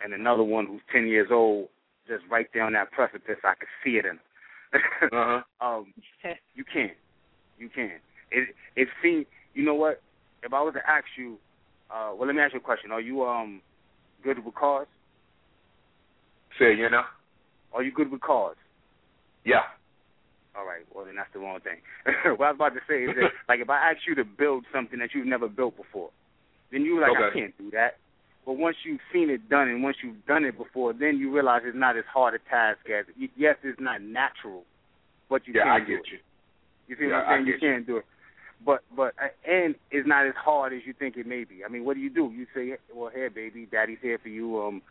[0.00, 1.68] and another one who's ten years old,
[2.06, 3.38] just right there on that precipice.
[3.44, 4.20] I could see it in her.
[5.12, 5.66] Uh huh.
[5.66, 5.94] um,
[6.54, 6.90] you can,
[7.58, 8.00] you can.
[8.30, 9.26] It it seems.
[9.54, 10.02] You know what?
[10.42, 11.38] If I was to ask you,
[11.90, 12.90] uh, well, let me ask you a question.
[12.90, 13.62] Are you um
[14.22, 14.88] good with cars?
[16.58, 17.04] Say you know.
[17.72, 18.56] Are you good with cars?
[19.44, 19.62] Yeah.
[20.56, 20.82] All right.
[20.94, 21.78] Well, then that's the wrong thing.
[22.38, 24.64] what I was about to say is that, like, if I ask you to build
[24.72, 26.10] something that you've never built before,
[26.70, 27.96] then you're like, I can't do that.
[28.46, 31.62] But once you've seen it done and once you've done it before, then you realize
[31.64, 33.06] it's not as hard a task as.
[33.36, 34.64] Yes, it's not natural,
[35.30, 36.06] but you Yeah, can I do get it.
[36.12, 36.18] you.
[36.88, 37.46] You see Yeah, what I'm saying?
[37.46, 37.74] You get you.
[37.74, 38.04] can do it.
[38.64, 41.64] But but uh, and it's not as hard as you think it may be.
[41.64, 42.32] I mean, what do you do?
[42.34, 44.82] You say, "Well, here, baby, daddy's here for you." Um,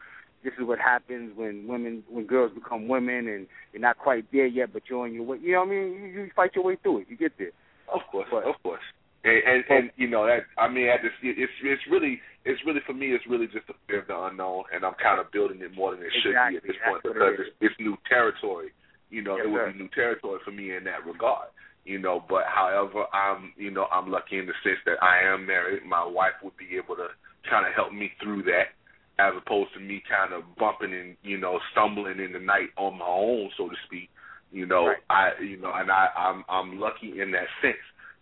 [0.43, 4.45] this is what happens when women, when girls become women, and you're not quite there
[4.47, 5.37] yet, but you're on your way.
[5.41, 5.93] You know what I mean?
[5.93, 7.07] You, you fight your way through it.
[7.09, 7.51] You get there.
[7.93, 8.81] Of course, But- of course.
[9.25, 12.81] And, and and you know that I mean, at this, it's it's really it's really
[12.85, 13.13] for me.
[13.15, 15.95] It's really just a fear of the unknown, and I'm kind of building it more
[15.95, 18.75] than it should be at this point what it because it's, it's new territory.
[19.11, 19.71] You know, Yes, it would sir.
[19.71, 21.47] be new territory for me in that regard.
[21.85, 25.47] You know, but however, I'm you know I'm lucky in the sense that I am
[25.47, 25.85] married.
[25.87, 27.07] My wife would be able to
[27.49, 28.75] kind of help me through that,
[29.19, 32.97] as opposed to me kind of bumping and you know stumbling in the night on
[32.97, 34.09] my own, so to speak.
[34.51, 34.97] You know, Right.
[35.09, 37.77] I you know, and I I'm I'm lucky in that sense.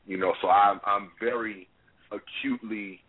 [0.05, 1.67] You know, so I'm I'm very
[2.11, 2.99] acutely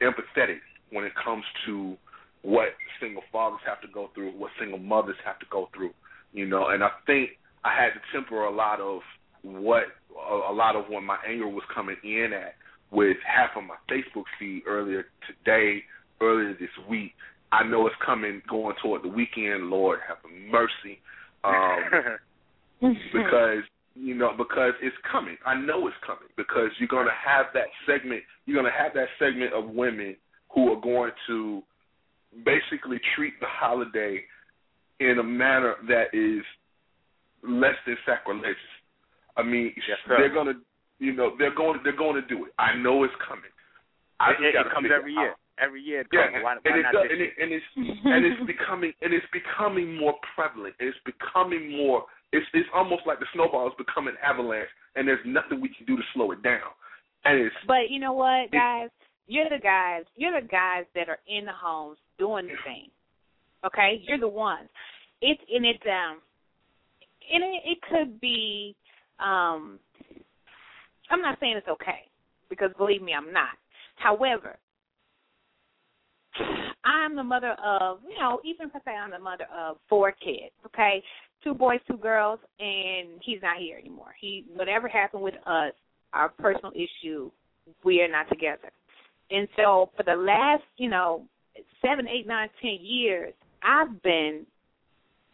[0.00, 1.96] empathetic when it comes to
[2.42, 2.68] what
[3.00, 5.90] single fathers have to go through, what single mothers have to go through.
[6.32, 7.30] You know, and I think
[7.64, 9.00] I had to temper a lot of
[9.42, 9.84] what
[10.16, 12.54] a, a lot of what my anger was coming in at
[12.90, 15.82] with half of my Facebook feed earlier today,
[16.20, 17.12] earlier this week.
[17.52, 19.70] I know it's coming going toward the weekend.
[19.70, 20.18] Lord have
[20.50, 20.98] mercy.
[21.44, 22.16] Um,
[23.12, 23.62] because
[23.94, 25.36] you know because it's coming.
[25.46, 28.22] I know it's coming because you're going to have that segment.
[28.44, 30.16] You're going to have that segment of women
[30.54, 31.62] who are going to
[32.44, 34.20] basically treat the holiday
[35.00, 36.42] in a manner that is
[37.46, 38.56] less than sacrilegious.
[39.36, 40.54] I mean, Yes, they're going to,
[40.98, 42.52] you know, they're going, they're going to do it.
[42.58, 43.52] I know it's coming.
[44.18, 45.34] I it, just it, it comes figure every out- year.
[45.58, 46.44] Every year it yeah, comes.
[46.44, 47.70] Why, and why it not does, and, it, and it's
[48.04, 50.74] and it's becoming and it's becoming more prevalent.
[50.78, 52.04] It's becoming more.
[52.32, 55.96] It's it's almost like the snowball is becoming avalanche, and there's nothing we can do
[55.96, 56.68] to slow it down.
[57.24, 58.90] And it's But you know what, guys?
[59.26, 60.04] You're the guys.
[60.14, 62.88] You're the guys that are in the homes doing the thing.
[63.64, 64.68] Okay, you're the ones.
[65.22, 66.20] It's and it's um,
[67.32, 68.76] and it, it could be.
[69.18, 69.80] um
[71.10, 72.10] I'm not saying it's okay
[72.50, 73.56] because believe me, I'm not.
[73.96, 74.58] However,
[76.84, 80.12] I'm the mother of, you know, even if I say I'm the mother of four
[80.12, 81.02] kids, okay,
[81.42, 84.14] two boys, two girls, and he's not here anymore.
[84.20, 85.72] He, whatever happened with us,
[86.12, 87.30] our personal issue,
[87.84, 88.70] we are not together.
[89.30, 91.24] And so for the last, you know,
[91.84, 94.46] seven, eight, nine, ten years, I've been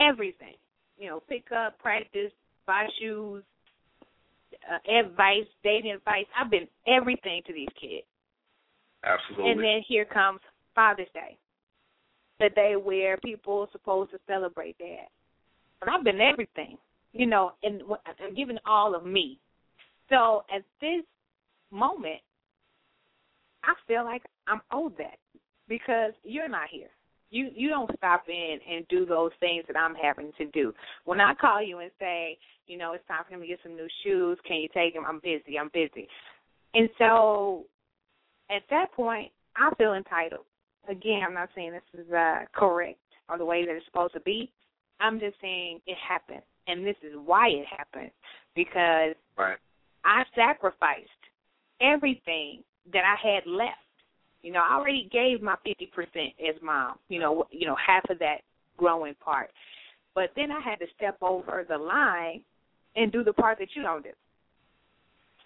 [0.00, 0.54] everything.
[0.98, 2.32] You know, pick up, practice,
[2.66, 3.42] buy shoes,
[4.70, 6.26] uh, advice, dating advice.
[6.38, 8.06] I've been everything to these kids.
[9.04, 9.50] Absolutely.
[9.50, 10.40] And then here comes
[10.74, 11.36] Father's Day,
[12.40, 15.08] the day where people are supposed to celebrate that.
[15.80, 16.78] And I've been everything,
[17.12, 19.38] you know, and I'm giving all of me.
[20.08, 21.04] So at this
[21.70, 22.20] moment,
[23.64, 25.18] I feel like I'm owed that
[25.68, 26.88] because you're not here.
[27.30, 30.74] You you don't stop in and do those things that I'm having to do.
[31.04, 33.74] When I call you and say, you know, it's time for him to get some
[33.74, 35.04] new shoes, can you take him?
[35.08, 35.58] I'm busy.
[35.58, 36.08] I'm busy.
[36.74, 37.64] And so
[38.50, 40.44] at that point, I feel entitled.
[40.88, 44.20] Again, I'm not saying this is uh, correct or the way that it's supposed to
[44.20, 44.50] be.
[45.00, 48.10] I'm just saying it happened, and this is why it happened
[48.54, 49.58] because right.
[50.04, 51.08] I sacrificed
[51.80, 52.62] everything
[52.92, 53.78] that I had left.
[54.42, 56.98] You know, I already gave my fifty percent as mom.
[57.08, 58.38] You know, you know half of that
[58.76, 59.50] growing part,
[60.14, 62.42] but then I had to step over the line
[62.96, 64.10] and do the part that you don't do.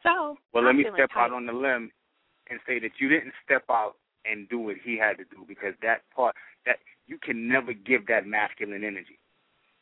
[0.02, 1.90] So, well, let I'm me feeling step out on the limb
[2.50, 3.94] and say that you didn't step out
[4.30, 6.34] and do what he had to do because that part
[6.66, 9.18] that you can never give that masculine energy.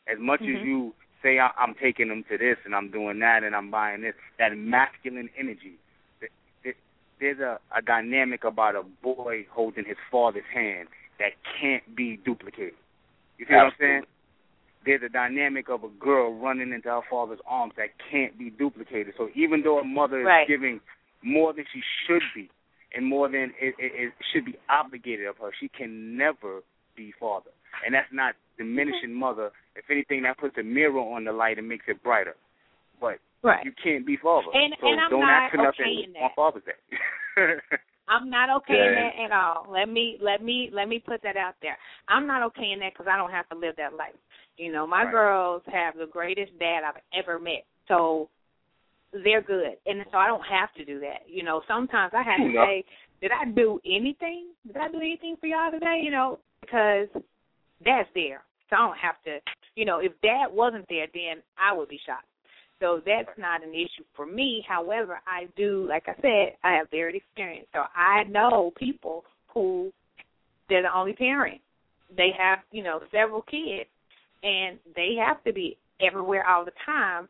[0.07, 0.65] As much as Mhm.
[0.65, 4.03] you say I, I'm taking him to this and I'm doing that and I'm buying
[4.03, 5.79] this, that masculine energy.
[6.21, 6.33] th-
[6.63, 6.77] th-
[7.19, 10.89] There's a, a dynamic about a boy holding his father's hand
[11.19, 12.75] that can't be duplicated.
[13.39, 14.03] You see what I'm saying?
[14.85, 19.15] There's a dynamic of a girl running into her father's arms that can't be duplicated.
[19.17, 20.47] So even though a mother is Right.
[20.47, 20.81] giving
[21.23, 22.51] more than she should be,
[22.97, 26.61] and more than it, it, it should be obligated of her, she can never
[26.97, 27.51] be father.
[27.85, 29.51] And that's not diminishing mother.
[29.75, 32.37] If anything, that puts a mirror on the light and makes it brighter.
[33.01, 33.65] But Right.
[33.65, 34.49] you can't be father.
[34.55, 36.35] And- so and I'm don't not ask for nothing okay in on that.
[36.35, 36.73] Father's Day.
[38.09, 39.67] I'm not okay in that at all.
[39.71, 41.77] Let me let me let me put that out there.
[42.09, 44.15] I'm not okay in that because I don't have to live that life.
[44.57, 45.11] You know, my Right.
[45.13, 48.29] girls have the greatest dad I've ever met, so
[49.23, 51.29] they're good, and so I don't have to do that.
[51.29, 52.65] You know, sometimes I have to No.
[52.65, 52.85] say,
[53.21, 54.49] did I do anything?
[54.67, 56.01] Did I do anything for y'all today?
[56.03, 57.09] You know, because
[57.85, 59.39] that's there, so I don't have to.
[59.77, 62.27] You know, if that wasn't there, then I would be shocked.
[62.81, 64.65] So that's not an issue for me.
[64.69, 67.69] However, I do, like I said, I have varied experience.
[67.73, 69.93] So I know people who
[70.69, 71.61] they're the only parent.
[72.17, 73.89] They have, you know, several kids,
[74.43, 77.29] and they have to be everywhere all the time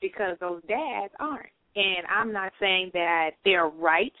[0.00, 1.46] because those dads aren't.
[1.76, 4.12] And I'm not saying that they're right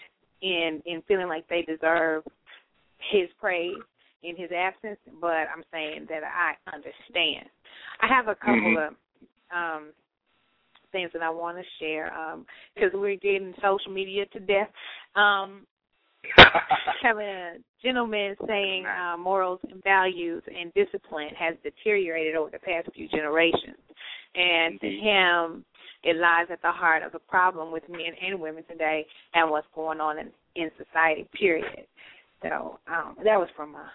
[0.42, 2.24] in in feeling like they deserve
[3.12, 3.76] his praise
[4.22, 7.48] in his absence, but I'm saying that I understand.
[8.00, 8.88] I have a couple Mhm.
[8.88, 8.96] of
[9.50, 9.92] um
[10.92, 12.12] things that I want to share
[12.74, 14.70] because we're getting social media to death.
[15.14, 15.66] Um,
[17.02, 22.88] having a gentleman saying uh, morals and values and discipline has deteriorated over the past
[22.94, 23.78] few generations,
[24.34, 25.64] and to him,
[26.02, 29.66] it lies at the heart of the problem with men and women today and what's
[29.74, 31.28] going on in, in society.
[31.38, 31.86] Period.
[32.42, 33.90] So um, that was from a,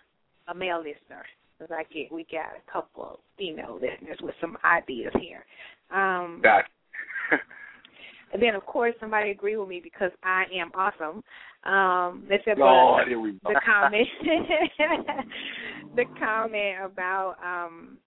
[0.52, 1.24] a male listener.
[1.58, 5.46] Because I get, we got a couple of female listeners with some ideas here.
[5.90, 6.68] Um, Gotcha.
[8.34, 11.24] and then, of course, somebody agreed with me because I am awesome.
[11.64, 13.54] Um, they said, Oh, but here we go.
[13.54, 14.08] the comment,
[15.96, 17.98] the comment about um,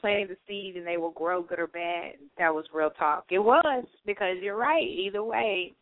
[0.00, 2.12] planting the seed and they will grow good or bad.
[2.38, 3.26] That was real talk.
[3.30, 4.82] It was because you're right.
[4.82, 5.74] Either way,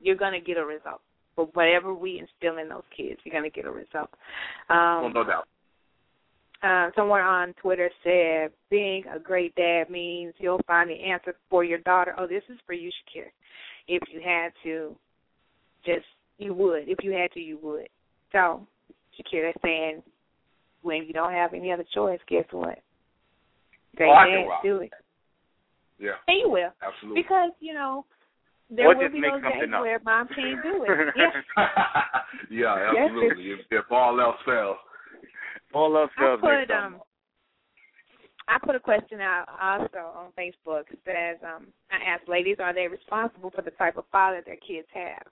[0.00, 1.00] you're going to get a result.
[1.36, 4.10] But whatever we instill in those kids, you're going to get a result.
[4.68, 5.48] Um, Well, no doubt.
[6.62, 11.64] uh, someone on Twitter said, being a great dad means you'll find the answer for
[11.64, 12.14] your daughter.
[12.18, 13.26] Oh, this is for you, Shakir.
[13.88, 14.94] If you had to,
[15.86, 16.04] just,
[16.38, 16.88] you would.
[16.88, 17.88] If you had to, you would.
[18.30, 18.66] So,
[19.18, 20.02] Shakira saying,
[20.82, 22.78] when you don't have any other choice, guess what?
[23.96, 24.62] Great Oh, can dads rock.
[24.62, 24.92] do it.
[25.98, 26.70] Yeah, And you will.
[26.82, 27.22] absolutely.
[27.22, 28.04] Because, you know,
[28.70, 29.80] there Or will just be make those days up.
[29.82, 31.14] where mom can't do it.
[31.16, 31.30] Yeah.
[32.50, 33.50] yeah, Yes, absolutely.
[33.52, 34.76] if, if all else fails.
[35.74, 36.40] All else fails.
[36.42, 37.00] I fails put um
[38.48, 40.82] I put a question out also on Facebook.
[40.90, 44.56] It says, um, I asked ladies, are they responsible for the type of father their
[44.56, 45.22] kids have?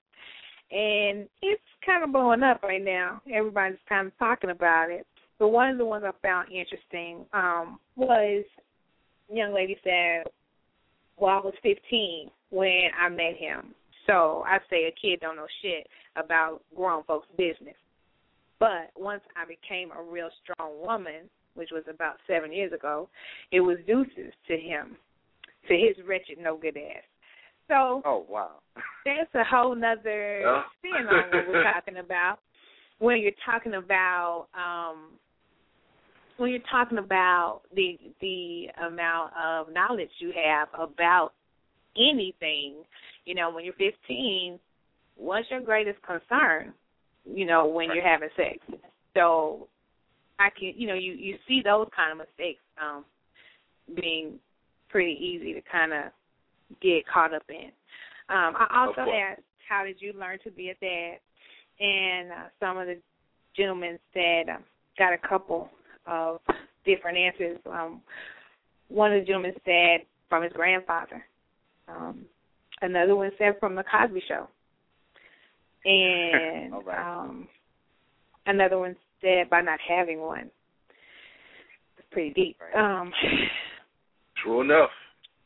[0.70, 3.20] And it's kind of blowing up right now.
[3.32, 5.06] Everybody's kind of talking about it.
[5.40, 8.44] But one of the ones I found interesting um, was
[9.32, 10.30] young lady said,
[11.16, 13.74] Well, I was fifteen when I met him.
[14.06, 15.86] So I say a kid don't know shit
[16.16, 17.74] about grown folks' business.
[18.58, 23.08] But once I became a real strong woman, which was about seven years ago,
[23.50, 24.96] it was deuces to him,
[25.68, 27.02] to his wretched, no good ass.
[27.68, 28.50] So, oh wow,
[29.06, 30.62] that's a whole nother Yeah.
[30.78, 32.40] spin on what we're talking about.
[32.98, 35.12] When you're talking about um
[36.40, 41.32] when you're talking about the the amount of knowledge you have about
[41.96, 42.76] anything,
[43.26, 44.58] you know, when you're 15,
[45.16, 46.72] what's your greatest concern?
[47.26, 48.56] You know, when you're having sex.
[49.12, 49.68] So
[50.38, 53.04] I can, you know, you you see those kind of mistakes um
[53.94, 54.38] being
[54.88, 56.04] pretty easy to kind of
[56.80, 57.70] get caught up in.
[58.34, 61.18] Um, I also asked, how did you learn to be a dad?
[61.80, 62.96] And uh, some of the
[63.56, 64.64] gentlemen said um,
[64.96, 65.68] got a couple
[66.06, 66.40] of
[66.84, 67.58] different answers.
[67.66, 68.00] Um,
[68.88, 71.24] one of the gentlemen said from his grandfather.
[71.88, 72.24] Um,
[72.82, 74.48] another one said from the Cosby Show.
[75.82, 77.20] And right.
[77.22, 77.48] um,
[78.44, 80.50] another one said by not having one.
[81.96, 82.58] It's pretty deep.
[82.76, 83.10] Um,
[84.42, 84.90] True enough.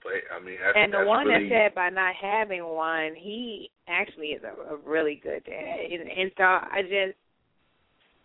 [0.02, 3.14] But I mean, that's, and the that's one really, that said by not having one,
[3.16, 5.78] he actually is a, a really good dad.
[5.90, 7.16] And, and so I just,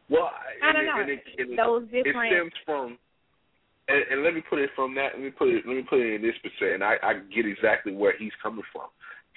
[0.10, 0.32] well,
[0.64, 2.34] I don't it- know, and it, it, those it different.
[2.34, 2.97] stems from
[3.88, 5.99] and, and let me put it from that let me put it let me put
[5.99, 8.88] it in this percent and I, I get exactly where he's coming from.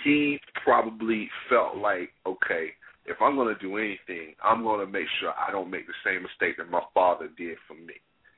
[0.05, 2.71] He probably felt like, okay,
[3.07, 6.57] if I'm gonna do anything, I'm gonna make sure I don't make the same mistake
[6.59, 7.95] that my father did for me.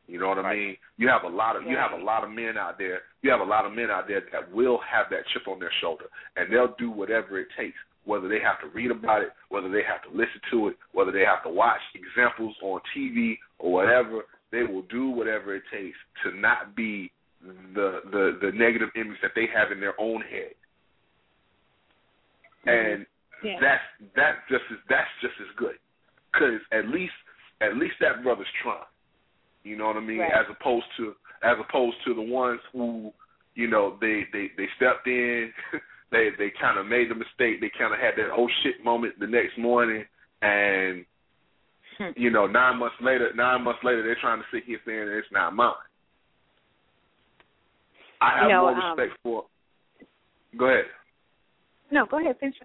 [0.07, 0.77] You know what I mean?
[0.99, 3.01] You have a lot of you have a lot of men out there.
[3.23, 5.73] You have a lot of men out there that will have that chip on their
[5.81, 6.05] shoulder,
[6.37, 7.77] and they'll do whatever it takes.
[8.05, 11.11] Whether they have to read about it, whether they have to listen to it, whether
[11.11, 15.97] they have to watch examples on TV or whatever, they will do whatever it takes
[16.23, 17.11] to not be
[17.75, 20.55] the the the negative image that they have in their own head.
[22.67, 23.07] And
[23.43, 23.59] Yeah.
[23.61, 23.83] that's
[24.15, 25.79] that's just as that's just as good,
[26.33, 27.15] because at least
[27.61, 28.85] at least that brother's trying.
[29.65, 30.19] You know what I mean?
[30.19, 30.33] Right.
[30.33, 33.13] As opposed to as opposed to the ones who,
[33.55, 35.53] you know, they they they stepped in,
[36.11, 39.19] they they kind of made the mistake, they kind of had that oh shit moment
[39.19, 40.05] the next morning,
[40.43, 41.05] and
[41.99, 42.11] Hmm.
[42.17, 45.29] you know nine months later, nine months later they're trying to sit here saying it's
[45.31, 45.73] not mine.
[48.21, 49.45] I have You know, more um, respect for.
[50.59, 50.85] Go ahead.
[51.91, 52.57] No, go ahead, finish.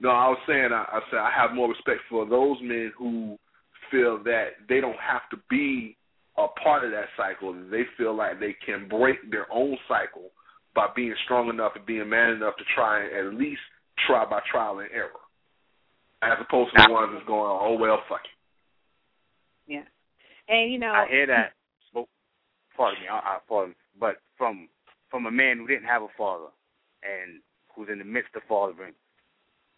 [0.00, 3.36] No, I was saying I, I said I have more respect for those men who
[3.90, 5.96] feel that they don't have to be
[6.36, 7.52] a part of that cycle.
[7.70, 10.30] They feel like they can break their own cycle
[10.78, 13.58] by being strong enough and being man enough to try and at least
[14.06, 15.10] try by trial and error,
[16.22, 19.72] as opposed to the ones that's going, oh well, fuck it.
[19.72, 19.82] Yeah.
[20.48, 21.54] And you know, I hear that.
[21.92, 22.04] But
[22.76, 23.74] pardon me, I, I pardon.
[23.98, 24.68] But from
[25.10, 26.46] from a man who didn't have a father
[27.02, 27.40] and
[27.74, 28.94] who's in the midst of fathering,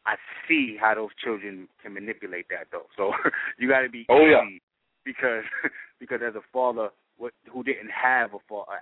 [0.05, 2.88] I see how those children can manipulate that though.
[2.94, 3.12] So
[3.59, 4.44] you got to be Oh, yeah.
[5.03, 5.44] because
[5.98, 6.90] because as a father
[7.20, 8.72] what, who didn't have a father,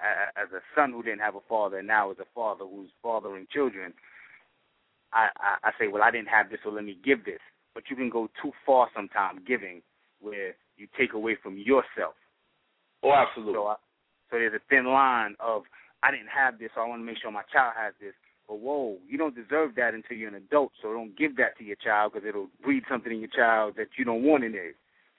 [0.41, 3.49] as a son who didn't have a father, and now as a father who's fathering
[3.53, 3.93] children,
[5.13, 7.41] I, I I say, well, I didn't have this, so let me give this.
[7.75, 9.83] But you can go too far sometimes giving,
[10.21, 12.15] where you take away from yourself.
[13.03, 13.55] Oh, absolutely.
[13.55, 13.75] So, I,
[14.31, 15.63] so there's a thin line of
[16.05, 18.15] I didn't have this, so I want to make sure my child has this.
[18.47, 20.73] But whoa, you don't deserve that until you're an adult.
[20.81, 23.89] So don't give that to your child because it'll breed something in your child that
[23.99, 24.73] you don't want in there.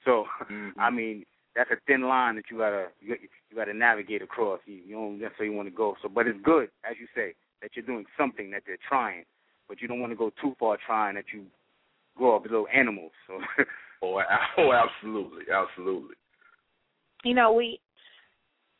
[0.04, 0.72] So Mhm.
[0.78, 1.26] I mean,
[1.56, 3.16] that's a thin line that you gotta you,
[3.50, 4.60] you gotta navigate across.
[4.66, 5.96] You, you don't necessarily want to go.
[6.02, 9.24] So, but it's good, as you say, that you're doing something that they're trying,
[9.68, 11.44] but you don't want to go too far trying that you
[12.16, 13.12] grow up as little animals.
[13.26, 13.38] So
[14.02, 14.20] oh,
[14.58, 16.14] oh, absolutely, absolutely.
[17.24, 17.80] you know, we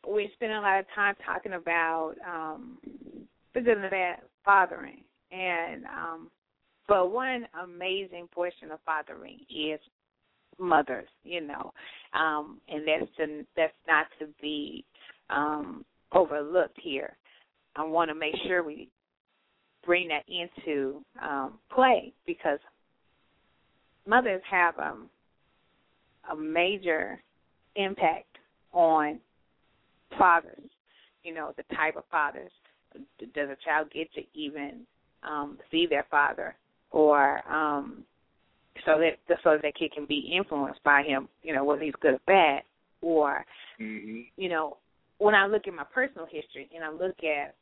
[0.08, 2.78] we spend a lot of time talking about um
[3.54, 5.02] the good and the bad fathering.
[5.32, 6.30] And um
[6.88, 9.78] but one amazing portion of fathering is
[10.60, 11.72] mothers, you know.
[12.12, 14.84] Um and that's to that's not to be
[15.28, 17.16] um overlooked here.
[17.76, 18.88] I want to make sure we
[19.84, 22.58] bring that into um play because
[24.06, 25.08] mothers have um
[26.30, 27.22] a major
[27.76, 28.38] impact
[28.72, 29.18] on
[30.18, 30.70] fathers.
[31.22, 32.52] You know, the type of fathers.
[33.34, 34.80] Does a child get to even
[35.22, 36.56] um, see their father,
[36.90, 38.02] or um,
[38.86, 41.28] so that so that kid can be influenced by him?
[41.42, 42.62] You know, whether he's good or bad,
[43.00, 43.44] or
[43.78, 44.76] hmm you know,
[45.18, 47.54] when I look at my personal history and I look at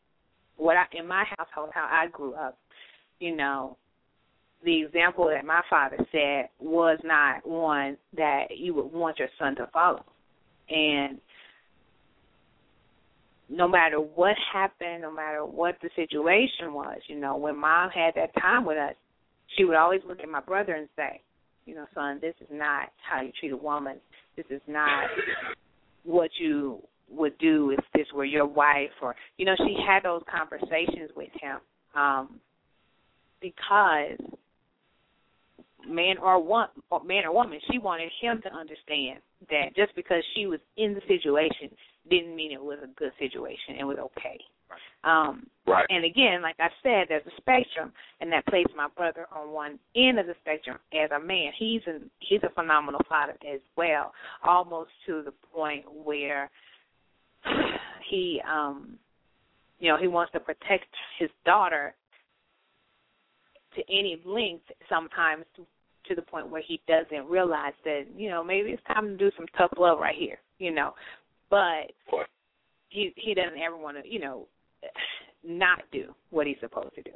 [0.57, 2.59] what I in my household, how I grew up,
[3.21, 3.77] you know,
[4.65, 9.55] the example that my father said was not one that you would want your son
[9.57, 10.05] to follow.
[10.69, 11.19] And
[13.49, 18.15] no matter what happened, no matter what the situation was, you know, when mom had
[18.17, 18.95] that time with us,
[19.57, 21.21] she would always look at my brother and say,
[21.67, 23.97] you know, son, this is not how you treat a woman.
[24.37, 25.05] This is not
[26.05, 30.23] what you would do if this were your wife or you know she had those
[30.31, 31.59] conversations with him
[31.95, 32.39] um
[33.41, 34.19] because
[35.89, 36.69] man or one
[37.07, 41.01] man or woman she wanted him to understand that just because she was in the
[41.09, 41.75] situation
[42.11, 44.39] didn't mean it was a good situation it was okay
[45.05, 45.85] um Right.
[45.91, 49.79] and again like i said there's a spectrum and that placed my brother on one
[49.95, 51.53] end of the spectrum as a man.
[51.59, 54.13] He's an he's a phenomenal father as well
[54.45, 56.51] almost to the point where
[58.11, 58.99] he um
[59.79, 60.87] you know he wants to protect
[61.19, 61.95] his daughter
[63.77, 65.67] to any length sometimes to,
[66.09, 69.31] to the point where he doesn't realize that you know maybe it's time to do
[69.37, 70.95] some tough love right here you know.
[71.51, 71.93] But
[72.89, 74.47] he he doesn't ever want to you know
[75.45, 77.13] not do what he's supposed to do.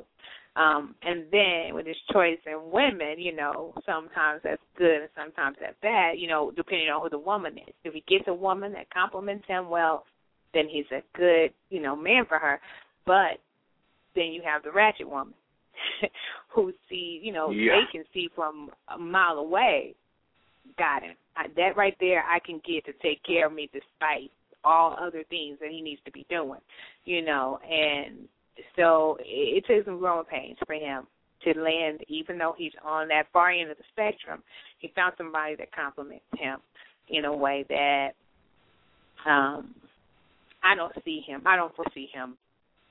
[0.55, 5.57] Um and then with his choice in women you know sometimes that's good and sometimes
[5.61, 7.75] that's bad you know depending on who the woman is.
[7.85, 10.05] If he gets a woman that compliments him well
[10.55, 12.61] then he's a good you know man for her.
[13.07, 13.39] But
[14.15, 15.35] then you have the ratchet woman
[16.55, 17.73] who see you know Yeah.
[17.81, 19.95] they can see from a mile away.
[20.79, 21.17] Got him.
[21.37, 24.31] I, that right there i can get to take care of me despite
[24.65, 26.61] all other things that he needs to be doing
[27.05, 28.29] you know and
[28.77, 31.07] so it, it took some growing pains for him
[31.43, 34.43] to land even though he's on that far end of the spectrum
[34.79, 36.59] he found somebody that compliments him
[37.09, 38.11] in a way that
[39.29, 39.75] um
[40.63, 42.37] I don't see him I don't foresee him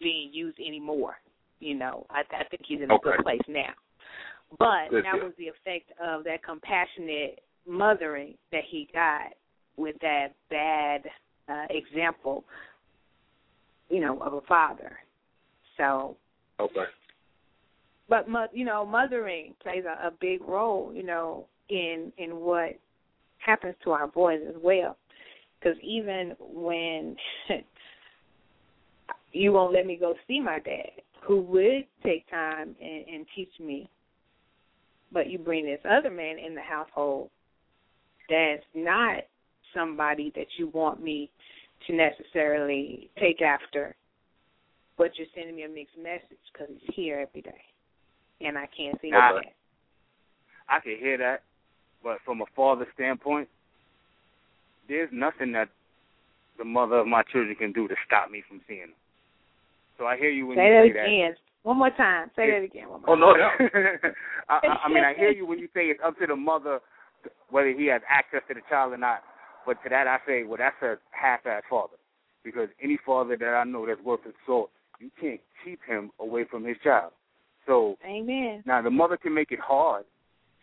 [0.01, 1.15] being used anymore.
[1.59, 3.11] You know, I I think he's in a Okay.
[3.11, 3.73] good place now.
[4.57, 5.23] But Good that deal.
[5.25, 9.33] was the effect of that compassionate mothering that he got
[9.77, 11.03] with that bad
[11.51, 12.43] uh example,
[13.89, 14.97] you know, of a father.
[15.77, 16.17] So
[16.59, 16.85] Okay.
[18.07, 22.77] but you know mothering plays a, a big role you know in in what
[23.39, 24.97] happens to our boys as well
[25.59, 27.15] because even when
[29.31, 30.91] you won't let me go see my dad
[31.23, 33.89] who would take time and, and teach me
[35.11, 37.29] but you bring this other man in the household
[38.29, 39.23] that's not
[39.73, 41.29] somebody that you want me
[41.87, 43.95] to necessarily take after
[45.01, 47.57] but you're sending me a mixed message because he's here every day,
[48.39, 49.33] and I can't see Nah.
[49.33, 49.53] that.
[50.69, 51.41] I can hear that,
[52.03, 53.49] but from a father standpoint,
[54.87, 55.69] there's nothing that
[56.59, 58.95] the mother of my children can do to stop me from seeing them.
[59.97, 61.35] So I hear you when you Say you that say again.
[61.63, 62.29] One more time.
[62.35, 62.89] Say that again.
[62.89, 63.09] One more.
[63.09, 63.69] Oh, no, time.
[63.73, 64.09] yeah.
[64.49, 66.79] I, I I mean, I hear you when you say it's up to the mother
[67.49, 69.23] whether he has access to the child or not.
[69.65, 71.97] But to that, I say, well, that's a half-ass father,
[72.43, 76.45] because any father that I know that's worth his salt, you can't keep him away
[76.49, 77.11] from his child.
[77.67, 78.63] So Amen.
[78.65, 80.05] now the mother can make it hard,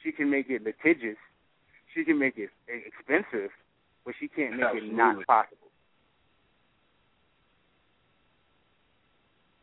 [0.02, 1.16] she can make it litigious,
[1.94, 3.50] she can make it expensive,
[4.04, 5.56] but she can't make it not possible.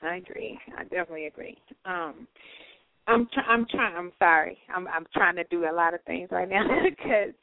[0.01, 0.59] I agree.
[0.77, 1.57] I definitely agree.
[1.85, 2.27] Um,
[3.07, 3.95] I'm try- I'm trying.
[3.95, 4.57] I'm sorry.
[4.73, 7.33] I'm I'm trying to do a lot of things right now because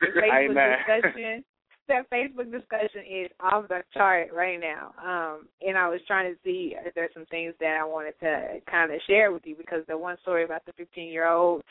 [0.00, 1.44] the Facebook discussion.
[1.86, 4.94] That Facebook discussion is off the chart right now.
[4.96, 8.60] Um, and I was trying to see if there's some things that I wanted to
[8.70, 11.62] kind of share with you because the one story about the 15 year old,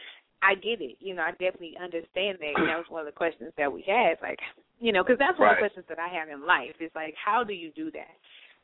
[0.44, 0.98] I get it.
[1.00, 2.54] You know, I definitely understand that.
[2.56, 4.18] And that was one of the questions that we had.
[4.22, 4.38] Like,
[4.80, 6.76] you know, because that's one of the questions that I have in life.
[6.80, 8.14] Is like, how do you do that?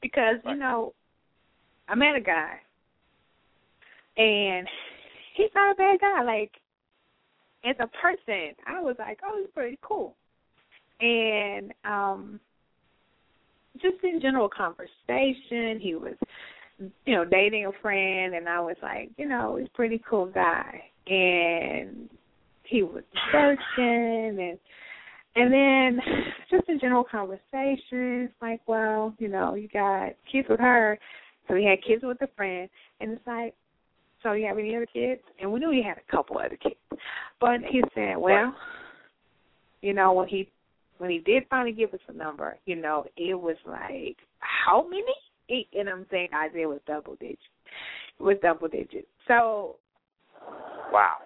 [0.04, 0.94] Because you know,
[1.88, 2.60] I met a guy,
[4.20, 4.68] and
[5.36, 6.24] he's not a bad guy.
[6.24, 6.52] Like,
[7.66, 10.16] as a person, I was like, oh, he's pretty cool.
[11.02, 12.40] And um
[13.82, 16.16] just in general conversation, he was,
[17.06, 20.26] you know, dating a friend, and I was like, you know, he's a pretty cool
[20.26, 20.84] guy.
[21.08, 22.10] And
[22.64, 24.60] he was searching, and
[25.36, 26.02] and then
[26.52, 31.00] just in general conversation, it's like, well, you know, you got kids with her,
[31.48, 33.54] so he had kids with a friend, and it's like,
[34.22, 35.22] so you have any other kids?
[35.40, 36.76] And we knew he had a couple other kids,
[37.40, 38.56] but he said, well,
[39.82, 40.50] you know, when he
[40.98, 45.04] when he did finally give us a number, you know, it was like how many?
[45.52, 47.42] Eight, and I'm saying Isaiah was double digits.
[48.20, 49.08] It was double digits.
[49.28, 49.78] So
[50.92, 51.18] Wow.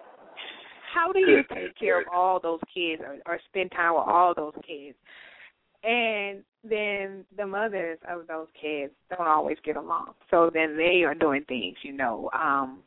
[0.94, 4.32] how do you take care of all those kids or, or spend time with all
[4.34, 4.96] those kids?
[5.82, 10.14] And then the mothers of those kids don't always get along.
[10.30, 12.80] So then they are doing things, you know, um,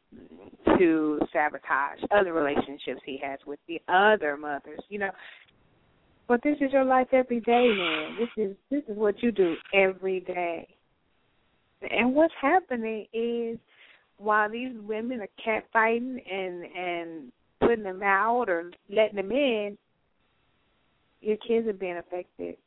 [0.78, 5.12] to sabotage other relationships he has with the other mothers, you know.
[6.28, 8.18] But this is your life every day, man.
[8.20, 10.68] This is this is what you do every day.
[11.90, 13.58] And what's happening is
[14.18, 19.78] while these women are catfighting and and putting them out or letting them in,
[21.22, 22.58] your kids are being affected.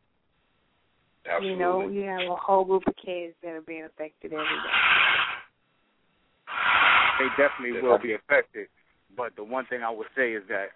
[1.26, 1.50] Absolutely.
[1.50, 4.78] You know, you have a whole group of kids that are being affected every day.
[7.18, 8.68] They definitely will be affected.
[9.16, 10.68] But the one thing I would say is that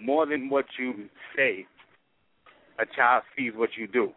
[0.00, 1.66] more than what you say,
[2.78, 4.12] a child sees what you do.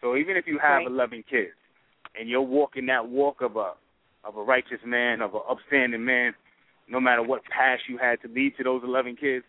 [0.00, 0.86] So even if you have Right.
[0.86, 1.54] 11 kids
[2.18, 3.72] and you're walking that walk of a
[4.24, 6.34] of a righteous man, of an upstanding man,
[6.88, 9.44] no matter what past you had to lead to those 11 kids,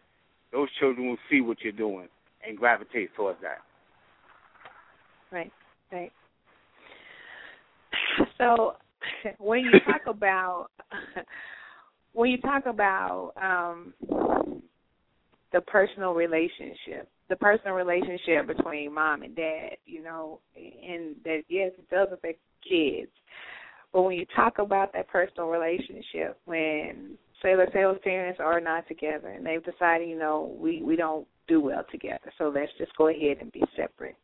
[0.51, 2.09] those children will see what you're doing
[2.45, 3.59] and gravitate towards that.
[5.35, 5.51] Right,
[5.91, 6.11] right.
[8.37, 8.75] So
[9.39, 10.67] when you talk about
[12.13, 13.93] when you talk about um
[15.51, 21.71] the personal relationship, the personal relationship between mom and dad, you know, and that yes,
[21.77, 23.11] it does affect kids.
[23.91, 27.71] But when you talk about that personal relationship, when say let's
[28.03, 32.31] parents are not together and they've decided, you know, we we don't do well together,
[32.37, 34.15] so let's just go ahead and be separate.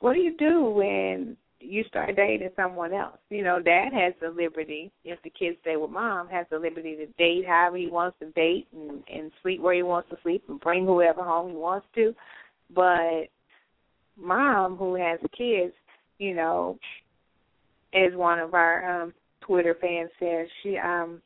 [0.00, 3.18] What do you do when you start dating someone else?
[3.28, 6.96] You know, dad has the liberty, if the kids stay with mom, has the liberty
[6.96, 10.42] to date however he wants to date and, and sleep where he wants to sleep
[10.48, 12.14] and bring whoever home he wants to.
[12.74, 13.26] But
[14.18, 15.74] mom, who has kids,
[16.18, 16.78] you know,
[17.94, 21.20] as one of our um Twitter fans says, she um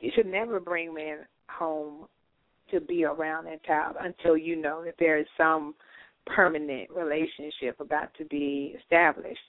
[0.00, 1.18] you should never bring men
[1.48, 2.06] home
[2.70, 5.74] to be around that child until you know that there is some
[6.26, 9.40] permanent relationship about to be established.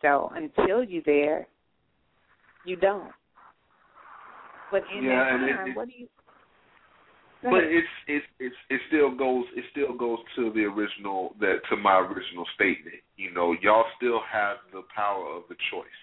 [0.00, 1.46] So until you there,
[2.66, 3.12] you don't.
[4.70, 6.08] But in Yeah, that time, it- what do you?
[7.42, 11.76] But it's it's it's it still goes it still goes to the original that to
[11.76, 13.02] my original statement.
[13.16, 16.00] You know, y'all still have the power of the choice.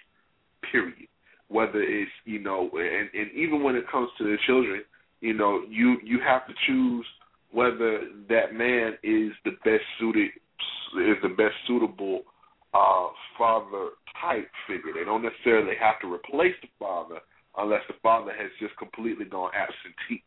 [0.69, 1.07] Period.
[1.47, 4.83] Whether it's you know, and and even when it comes to the children,
[5.21, 7.05] you know, you you have to choose
[7.51, 10.31] whether that man is the best suited
[10.97, 12.21] is the best suitable
[12.73, 13.89] uh father
[14.21, 14.93] type figure.
[14.93, 17.19] They don't necessarily have to replace the father
[17.57, 20.23] unless the father has just completely gone absentee.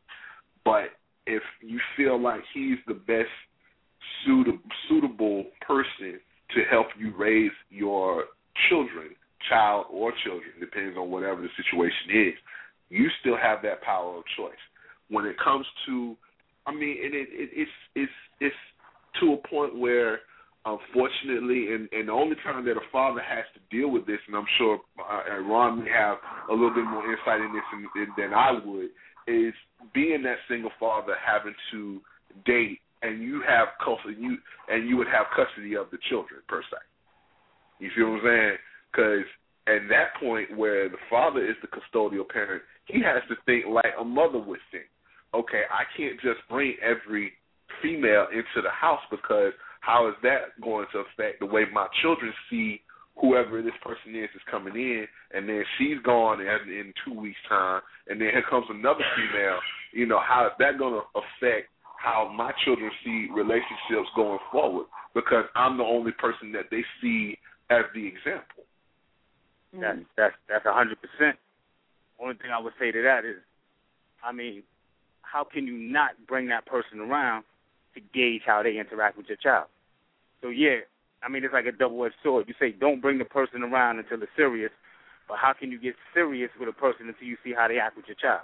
[0.65, 0.91] But
[1.27, 3.31] if you feel like he's the best
[4.25, 4.59] suitable
[4.89, 6.21] suitable person
[6.55, 8.25] to help you raise your
[8.69, 9.11] children,
[9.49, 12.35] child or children, depends on whatever the situation is,
[12.91, 14.61] you still have that power of choice.
[15.09, 16.17] When it comes to,
[16.67, 18.57] I mean, and it, it it's it's it's
[19.21, 20.21] to a point where,
[20.65, 24.37] unfortunately, and and the only time that a father has to deal with this, and
[24.37, 26.19] I'm sure uh, Ron may have
[26.51, 27.63] a little bit more insight in this
[27.95, 28.91] than, than I would,
[29.27, 29.55] is
[29.93, 32.01] being that single father having to
[32.47, 34.39] date and you have custody you
[34.69, 36.79] and you would have custody of the children per se.
[37.81, 38.57] You feel what I'm saying?
[38.93, 39.27] Because
[39.67, 43.95] at that point where the father is the custodial parent, he has to think like
[43.99, 44.87] a mother would think.
[45.35, 47.33] Okay, I can't just bring every
[47.83, 52.33] female into the house because how is that going to affect the way my children
[52.51, 52.81] see
[53.21, 57.39] whoever this person is is coming in, and then she's gone in, in two weeks'
[57.49, 59.59] time, and then here comes another female.
[59.93, 61.69] You know, how is that going to affect
[61.99, 64.87] how my children see relationships going forward?
[65.15, 67.37] Because I'm the only person that they see
[67.71, 68.65] as the example.
[69.73, 71.37] That's that's that's a hundred percent.
[72.21, 73.41] Only thing I would say to that is,
[74.23, 74.63] I mean,
[75.33, 77.45] how can you not bring that person around
[77.95, 79.67] to gauge how they interact with your child?
[80.43, 80.85] So yeah,
[81.23, 82.47] I mean it's like a double edged sword.
[82.49, 84.71] You say don't bring the person around until it's serious,
[85.29, 87.97] but how can you get serious with a person until you see how they act
[87.97, 88.43] with your child?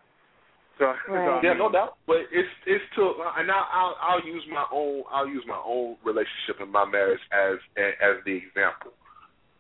[0.79, 1.45] So, so I Right.
[1.45, 1.99] Yeah, no doubt.
[2.07, 5.97] But it's it's to and I'll, I'll I'll use my own I'll use my own
[6.05, 8.93] relationship in my marriage as as the example.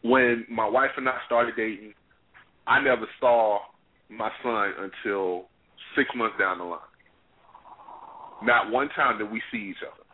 [0.03, 1.93] When my wife and I started dating,
[2.67, 3.59] I never saw
[4.09, 5.49] my son until
[5.97, 6.88] six months down the line.
[8.43, 10.05] Not one time did we see each other.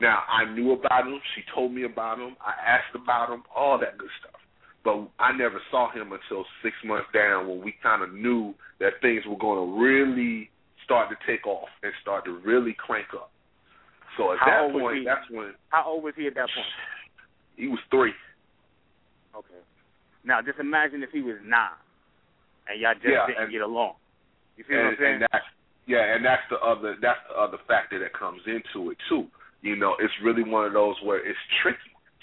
[0.00, 1.20] Now I knew about him.
[1.34, 2.36] She told me about him.
[2.40, 3.42] I asked about him.
[3.54, 4.40] All that good stuff.
[4.84, 9.00] But I never saw him until six months down when we kind of knew that
[9.00, 10.50] things were going to really
[10.84, 13.30] start to take off and start to really crank up.
[14.18, 16.66] So at How that point, that's when how old was he at that point?
[17.56, 18.12] he was three.
[19.34, 19.62] Okay.
[20.24, 21.74] Now just imagine if he was nine,
[22.68, 23.94] and y'all just Yeah, didn't and- get along.
[24.56, 25.14] You see what and, I'm saying?
[25.14, 25.46] and that's
[25.86, 29.26] yeah, and that's the other that's the other factor that comes into it too.
[29.62, 31.78] You know, it's really one of those where it's tricky.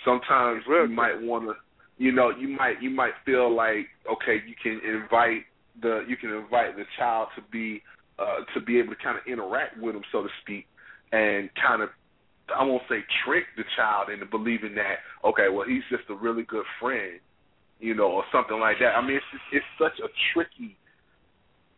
[0.05, 1.53] Sometimes you might want to,
[1.97, 5.45] you know, you might you might feel like okay, you can invite
[5.81, 7.81] the you can invite the child to be
[8.19, 10.65] uh to be able to kind of interact with him, so to speak,
[11.11, 11.89] and kind of
[12.55, 16.43] I won't say trick the child into believing that okay, well he's just a really
[16.43, 17.19] good friend,
[17.79, 18.97] you know, or something like that.
[18.97, 20.77] I mean, it's just, it's such a tricky.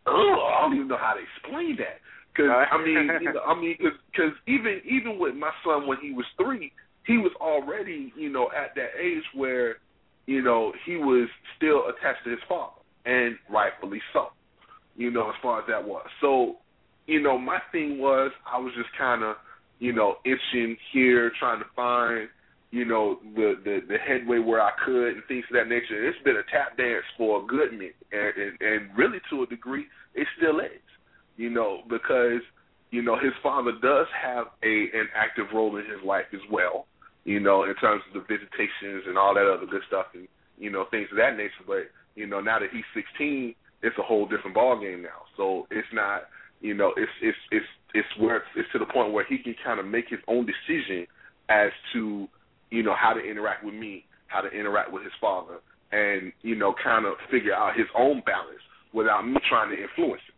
[0.06, 1.99] Ugh, I don't even know how to explain that.
[2.34, 6.12] Because I mean, you know, I mean, because even even with my son when he
[6.12, 6.72] was three,
[7.06, 9.76] he was already you know at that age where
[10.26, 14.28] you know he was still attached to his father, and rightfully so.
[14.95, 16.06] You know, as far as that was.
[16.22, 16.58] So,
[17.08, 19.36] you know, my thing was I was just kind of
[19.80, 22.30] you know itching here, trying to find
[22.74, 25.93] you know the, the the headway where I could and things of that nature.
[25.93, 29.45] It's been a tap dance for a good minute, and, and and really to a
[29.45, 30.82] degree, it still is.
[31.38, 32.41] You know because
[32.89, 36.88] you know his father does have a an active role in his life as well.
[37.26, 40.71] You know in terms of the visitations and all that other good stuff and you
[40.71, 41.61] know things of that nature.
[41.67, 43.53] But you know now that he's 16,
[43.84, 45.30] it's a whole different ball game now.
[45.38, 46.24] So it's not
[46.59, 49.80] you know it's it's it's it's where it's to the point where he can kind
[49.80, 51.05] of make his own decision
[51.49, 52.28] as to
[52.74, 55.59] you know, how to interact with me, how to interact with his father,
[55.91, 60.21] and, you know, kind of figure out his own balance without me trying to influence
[60.28, 60.34] it.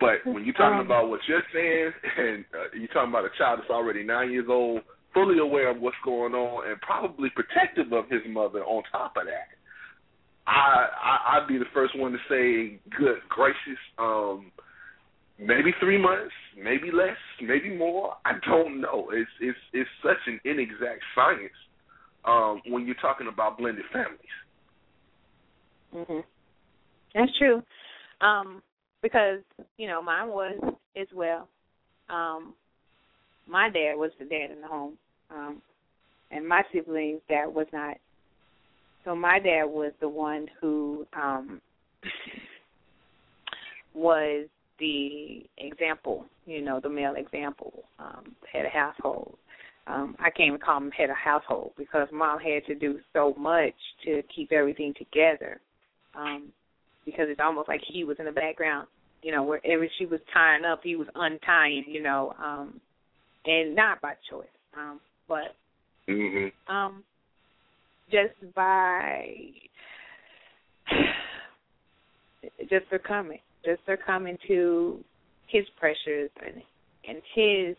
[0.00, 3.60] But when you're talking about what you're saying, and uh, you're talking about a child
[3.60, 4.80] that's already nine years old,
[5.12, 9.26] fully aware of what's going on, and probably protective of his mother on top of
[9.26, 9.52] that,
[10.46, 14.50] I, I I'd be the first one to say, good gracious, um,
[15.38, 18.14] maybe three months, maybe less, maybe more.
[18.24, 19.08] I don't know.
[19.12, 21.52] It's it's it's such an inexact science
[22.24, 24.18] um, when you're talking about blended families.
[25.94, 26.24] Mhm.
[27.14, 27.62] That's true.
[28.20, 28.62] Um,
[29.02, 29.40] because
[29.76, 31.48] you know mine was as well.
[32.08, 32.54] Um,
[33.46, 34.96] my dad was the dad in the home,
[35.30, 35.62] um,
[36.30, 37.96] and my siblings' dad was not.
[39.04, 41.60] So my dad was the one who um,
[43.94, 44.46] was
[44.78, 49.36] the example, you know, the male example, um, head of household.
[49.86, 53.34] Um, I can't even call him head of household because mom had to do so
[53.38, 55.60] much to keep everything together.
[56.14, 56.52] Um,
[57.04, 58.88] because it's almost like he was in the background,
[59.22, 62.80] you know, wherever she was tying up, he was untying, you know, um,
[63.44, 64.46] and not by choice,
[64.76, 65.54] um, but
[66.08, 66.74] mm-hmm.
[66.74, 67.02] um,
[68.10, 69.34] just by
[72.70, 75.02] just succumbing just succumbing to
[75.46, 76.62] his pressures and
[77.06, 77.76] and his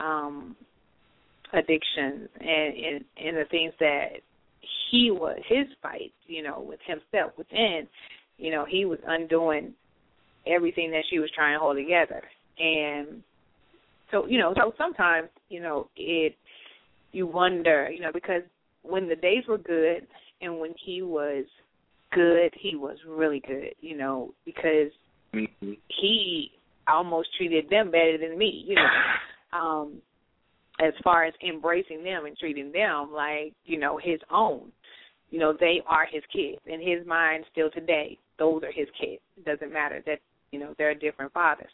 [0.00, 0.56] um
[1.52, 4.08] addictions and, and and the things that
[4.90, 7.86] he was his fight, you know, with himself within,
[8.38, 9.72] you know, he was undoing
[10.46, 12.22] everything that she was trying to hold together.
[12.58, 13.22] And
[14.10, 16.36] so, you know, so sometimes, you know, it
[17.12, 18.42] you wonder, you know, because
[18.82, 20.06] when the days were good
[20.40, 21.44] and when he was
[22.12, 24.90] good, he was really good, you know, because
[25.34, 25.72] Mm-hmm.
[26.00, 26.50] He
[26.88, 29.58] almost treated them better than me, you know.
[29.58, 30.02] Um
[30.78, 34.70] as far as embracing them and treating them like, you know, his own.
[35.30, 36.60] You know, they are his kids.
[36.66, 39.22] In his mind still today, those are his kids.
[39.38, 40.18] It doesn't matter that,
[40.52, 41.70] you know, they're different fathers.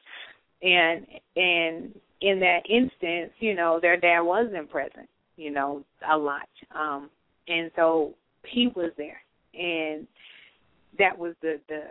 [0.63, 6.49] And and in that instance, you know, their dad wasn't present, you know, a lot.
[6.75, 7.11] Um
[7.49, 8.15] and so
[8.47, 9.21] he was there
[9.55, 10.07] and
[10.99, 11.83] that was the the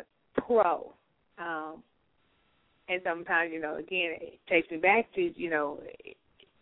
[0.42, 0.94] pro
[1.42, 1.84] um,
[2.88, 5.80] and sometimes, you know, again, it takes me back to, you know,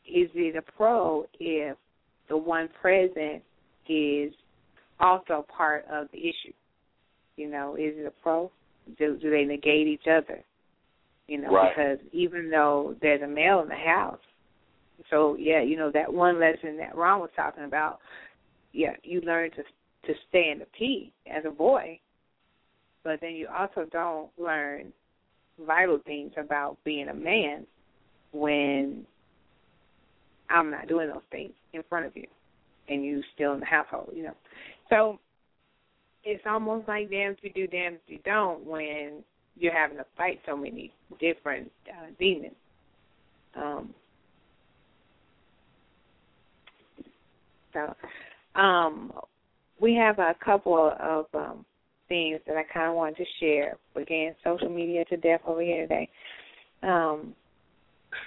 [0.05, 1.75] is it a pro if
[2.29, 3.43] the one present
[3.87, 4.31] is
[4.99, 6.53] also part of the issue?
[7.35, 8.51] You know, is it a pro?
[8.97, 10.43] Do, do they negate each other?
[11.27, 11.71] You know, right.
[11.75, 14.19] because even though there's a male in the house,
[15.09, 17.99] so yeah, you know that one lesson that Ron was talking about.
[18.73, 19.63] Yeah, you learn to
[20.07, 21.99] to stay in the P as a boy,
[23.03, 24.91] but then you also don't learn
[25.65, 27.65] vital things about being a man
[28.31, 29.05] when
[30.49, 32.27] I'm not doing those things in front of you
[32.87, 34.35] and you still in the household, you know.
[34.89, 35.19] So
[36.23, 39.23] it's almost like damn if you do, damn if you don't when
[39.57, 42.53] you're having to fight so many different uh, demons.
[43.55, 43.93] Um,
[47.73, 47.95] so
[48.59, 49.11] um,
[49.79, 51.65] we have a couple of um,
[52.09, 53.77] things that I kind of wanted to share.
[53.95, 56.09] Again, social media to death over here today.
[56.83, 57.33] Um,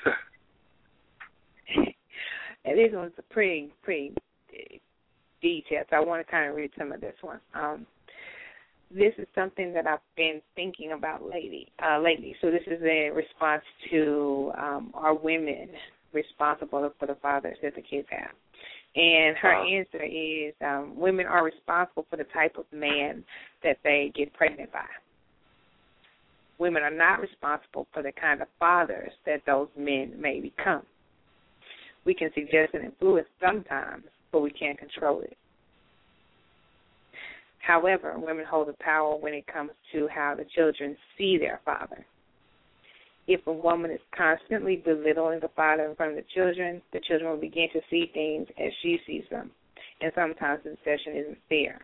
[2.65, 4.15] and this one's a pretty, pretty
[5.43, 5.87] detailed.
[5.91, 7.41] So I want to kind of read some of this one.
[7.55, 7.87] Um,
[8.91, 11.69] this is something that I've been thinking about lately.
[11.83, 15.69] Uh, lately, so this is a response to um, our women
[16.13, 18.31] responsible for the fathers that the kids have.
[18.95, 23.25] And her uh, answer is um, women are responsible for the type of man
[23.63, 24.85] that they get pregnant by.
[26.59, 30.83] Women are not responsible for the kind of fathers that those men may become.
[32.05, 35.37] We can suggest and influence sometimes, but we can't control it.
[37.61, 42.05] However, women hold the power when it comes to how the children see their father.
[43.33, 47.31] If a woman is constantly belittling the father in front of the children, the children
[47.31, 49.51] will begin to see things as she sees them,
[50.03, 51.81] and sometimes the deception isn't fair.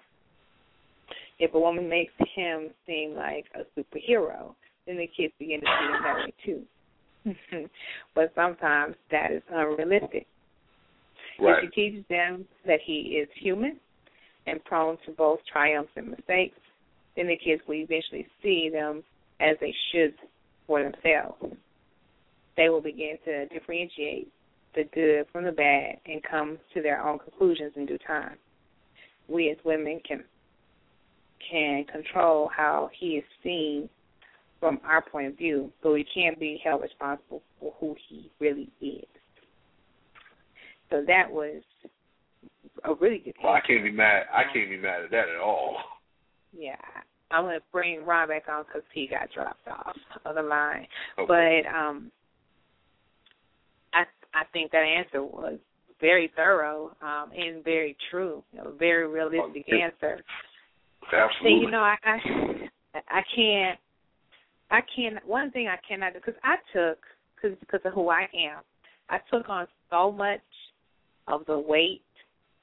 [1.39, 4.55] If a woman makes him seem like a superhero,
[4.87, 7.69] then the kids begin to see him that way too.
[8.15, 10.27] but sometimes that is unrealistic.
[11.41, 11.65] Right.
[11.65, 13.81] If she teaches them that he is human
[14.47, 16.59] and prone to both triumphs and mistakes,
[17.17, 19.03] then the kids will eventually see them
[19.41, 20.13] as they should
[20.69, 21.57] for themselves.
[22.57, 24.29] They will begin to differentiate
[24.77, 28.37] the good from the bad and come to their own conclusions in due time.
[29.27, 30.23] We as women can
[31.51, 33.89] can control how he is seen
[34.61, 38.69] from our point of view, but we can't be held responsible for who he really
[38.81, 39.07] is.
[40.91, 41.63] So that was
[42.85, 43.35] a really good.
[43.43, 44.25] Well, I can't be mad.
[44.35, 45.77] I can't be mad at that at all.
[46.57, 46.77] Yeah,
[47.31, 50.87] I'm gonna bring Ron back on because he got dropped off of the line.
[51.19, 51.63] Okay.
[51.65, 52.11] But um,
[53.93, 54.05] I
[54.35, 55.59] I think that answer was
[56.01, 58.43] very thorough um, and very true.
[58.53, 59.83] You know, very realistic Okay.
[59.83, 60.23] answer.
[61.13, 61.61] Absolutely.
[61.61, 63.79] See, you know, I I, I can't.
[64.71, 65.27] I can't.
[65.27, 66.99] One thing I cannot do because I took
[67.35, 68.63] because because of who I am,
[69.09, 70.41] I took on so much
[71.27, 72.03] of the weight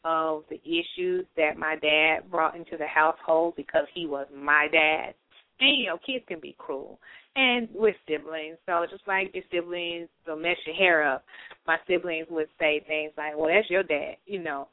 [0.06, 5.16] of the issues that my dad brought into the household because he was my dad.
[5.60, 7.00] And you know, kids can be cruel,
[7.36, 8.58] and with siblings.
[8.66, 11.24] So just like your siblings will mess your hair up,
[11.66, 14.68] my siblings would say things like, "Well, that's your dad," you know.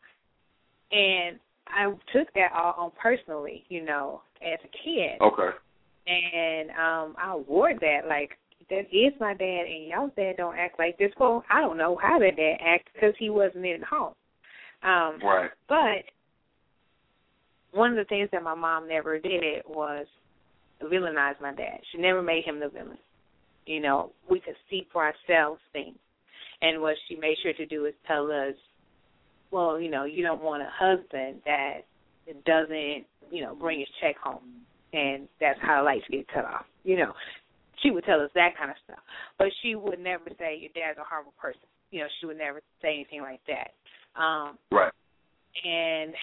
[0.91, 5.57] And I took that all on personally, you know, as a kid Okay.
[6.07, 8.37] and um I wore that like
[8.71, 11.13] that is my dad, and y'all dad don't act like this.
[11.19, 14.15] Well, I don't know how that dad acts because he wasn't in the home.
[14.83, 15.51] Um, Right.
[15.69, 16.05] but
[17.73, 20.07] one of the things that my mom never did was
[20.83, 21.81] villainize my dad.
[21.91, 22.99] She never made him the villain.
[23.67, 25.97] You know, we could see for ourselves things.
[26.61, 28.55] And what she made sure to do is tell us,
[29.51, 31.83] well, you know, you don't want a husband that
[32.45, 34.65] doesn't, you know, bring his check home.
[34.93, 36.67] And that's how lights get cut off.
[36.85, 37.13] You know,
[37.83, 38.99] she would tell us that kind of stuff.
[39.39, 41.63] But she would never say your dad's a horrible person.
[41.91, 43.73] You know, she would never say anything like that.
[44.17, 44.93] Um, Right.
[45.65, 46.15] and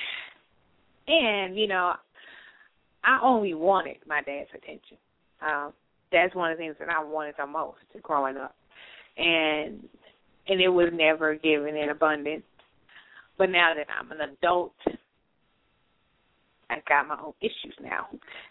[1.07, 1.93] and you know
[3.03, 4.97] i only wanted my dad's attention.
[5.41, 5.73] Um
[6.11, 8.55] that's one of the things that i wanted the most growing up.
[9.17, 9.87] And
[10.47, 12.43] and it was never given in abundance.
[13.37, 14.73] But now that i'm an adult
[16.69, 18.07] i got my own issues now.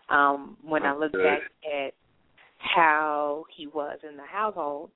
[0.08, 1.94] Um when i look back at
[2.58, 4.90] how he was in the household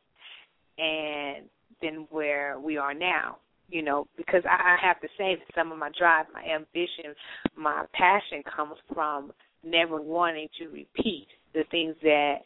[0.78, 1.46] and
[1.80, 3.36] then where we are now
[3.72, 7.14] you know, because I, I have to say that some of my drive, my ambition,
[7.56, 9.32] my passion comes from
[9.64, 12.40] never wanting to repeat the things that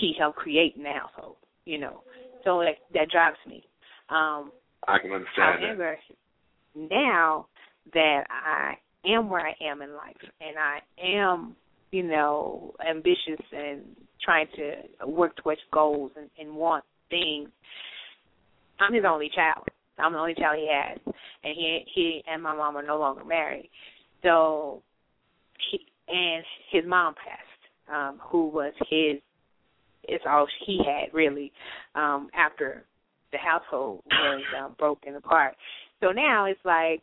[0.00, 1.36] he helped create in the household,
[1.66, 2.02] you know.
[2.44, 3.62] So that that drives me.
[4.08, 4.52] Um
[4.88, 5.66] I can understand that.
[5.66, 5.98] however,
[6.74, 7.46] now
[7.92, 8.74] that I
[9.06, 11.56] am where I am in life and I am,
[11.92, 13.82] you know, ambitious and
[14.24, 17.50] trying to work towards goals and, and want things,
[18.78, 19.66] I'm his only child.
[19.98, 20.98] I'm the only child he has,
[21.44, 23.70] and he he and my mom are no longer married.
[24.22, 24.82] So
[25.70, 29.20] he and his mom passed, um, who was his.
[30.04, 31.52] It's all he had really
[31.94, 32.84] um, after
[33.32, 35.54] the household was um, broken apart.
[36.00, 37.02] So now it's like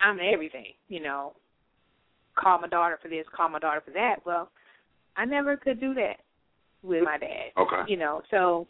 [0.00, 1.32] I'm everything, you know.
[2.36, 4.16] Call my daughter for this, call my daughter for that.
[4.26, 4.50] Well,
[5.16, 6.16] I never could do that
[6.82, 7.52] with my dad.
[7.56, 7.82] Okay.
[7.86, 8.66] You know, so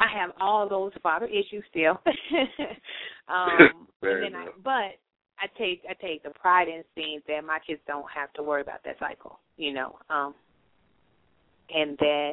[0.00, 2.00] I have all those father issues still.
[3.28, 4.98] um and then I, but
[5.38, 8.62] I take I take the pride in seeing that my kids don't have to worry
[8.62, 9.96] about that cycle, you know.
[10.10, 10.34] Um
[11.74, 12.32] and that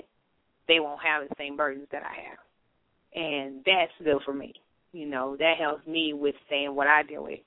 [0.67, 2.39] they won't have the same burdens that I have.
[3.15, 4.53] And that's good for me.
[4.91, 7.39] You know, that helps me with saying what I deal with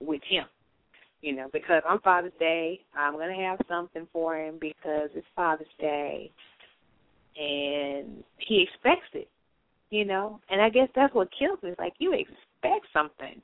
[0.00, 0.44] with him.
[1.20, 5.66] You know, because on Father's Day, I'm gonna have something for him because it's Father's
[5.80, 6.30] Day
[7.36, 9.28] and he expects it.
[9.90, 10.40] You know?
[10.50, 11.70] And I guess that's what kills me.
[11.70, 13.40] It's like you expect something.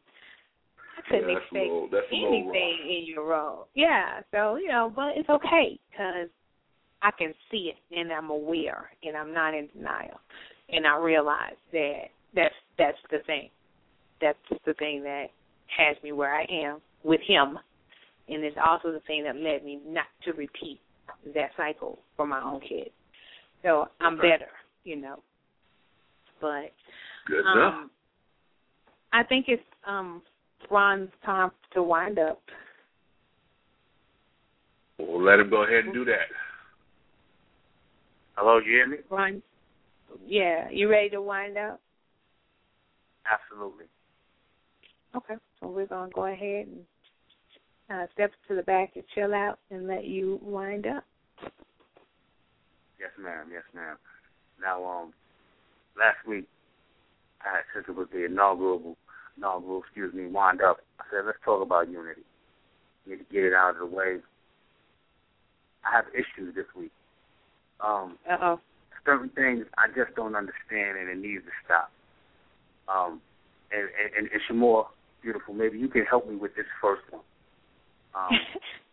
[0.98, 3.68] I couldn't Yeah, expect little- that's a little anything in your role.
[3.74, 6.28] Yeah, so you know, but it's okay because
[7.02, 10.20] I can see it and I'm aware and I'm not in denial,
[10.68, 13.50] and I realize that that's that's the thing.
[14.20, 15.28] That's the thing that
[15.76, 17.58] has me where I am with him,
[18.28, 20.80] and it's also the thing that led me not to repeat
[21.34, 22.90] that cycle for my own kids.
[23.62, 24.50] So I'm better,
[24.84, 25.22] you know.
[26.40, 26.72] But
[27.26, 27.74] Good enough.
[27.74, 27.90] um,
[29.12, 30.22] I think it's um
[30.70, 32.40] Ron's time to wind up.
[34.98, 36.28] Well, let him go ahead and do that.
[38.36, 38.96] Hello, you hear me?
[39.10, 39.42] Ron,
[40.26, 41.80] yeah, you ready to wind up?
[43.30, 43.86] Absolutely.
[45.16, 46.80] Okay, so we're gonna go ahead and
[47.90, 51.04] uh, step to the back and chill out and let you wind up.
[52.98, 53.48] Yes, ma'am.
[53.52, 53.96] Yes, ma'am.
[54.60, 55.12] Now, um,
[56.00, 56.48] last week,
[57.42, 58.96] I since it was the inaugural,
[59.36, 60.78] inaugural, excuse me, wind up.
[60.98, 62.22] I said, let's talk about unity.
[63.06, 64.16] Need to get it out of the way.
[65.84, 66.92] I have issues this week.
[67.80, 68.60] Um, uh oh.
[69.04, 71.90] Certain things I just don't understand, and it needs to stop.
[72.88, 73.20] Um,
[73.72, 74.88] and and, and Sh' Moore,
[75.22, 75.54] beautiful.
[75.54, 77.22] Maybe you can help me with this first one.
[78.14, 78.30] Um,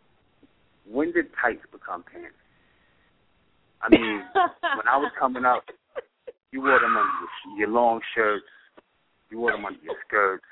[0.89, 2.35] when did tights become pants?
[3.81, 5.63] I mean, when I was coming up,
[6.51, 8.45] you wore them under your, your long shirts,
[9.29, 10.43] you wore them under your skirts.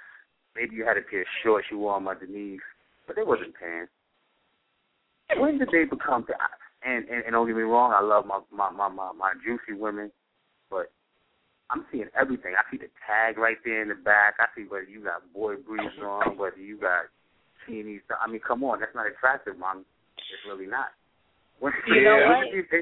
[0.56, 2.62] Maybe you had a pair of shorts you wore them underneath,
[3.08, 3.92] but they wasn't pants.
[5.38, 6.26] When did they become?
[6.86, 9.80] And, and and don't get me wrong, I love my my my my, my juicy
[9.80, 10.12] women,
[10.70, 10.92] but
[11.72, 12.54] I'm seeing everything.
[12.54, 14.36] I see the tag right there in the back.
[14.40, 17.06] I see whether you got boy briefs on, whether you got
[17.68, 18.02] teenies.
[18.24, 19.86] I mean, come on, that's not attractive, mom.
[20.18, 20.90] It's really not.
[21.60, 22.82] When, you know what?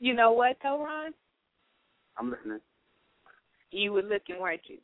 [0.00, 1.12] You know what, though, Ron?
[2.20, 2.60] I'm listening.
[3.72, 4.76] You were looking, weren't you?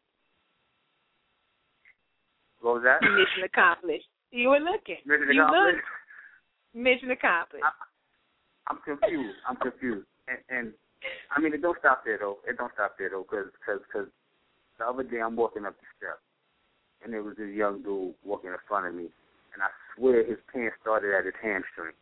[2.62, 3.03] What was that?
[3.03, 4.09] Mission accomplished.
[4.32, 4.97] You were looking.
[5.05, 5.76] Mission you accomplished.
[5.76, 6.82] Looked.
[6.82, 7.64] Mission accomplished.
[7.64, 9.37] I, I'm confused.
[9.47, 10.07] I'm confused.
[10.28, 10.72] And, and
[11.37, 12.39] I mean, it don't stop there though.
[12.49, 14.09] It don't stop there though, because cause, cause
[14.78, 16.24] the other day I'm walking up the steps,
[17.05, 19.12] and there was this young dude walking in front of me,
[19.53, 21.93] and I swear his pants started at his hamstring.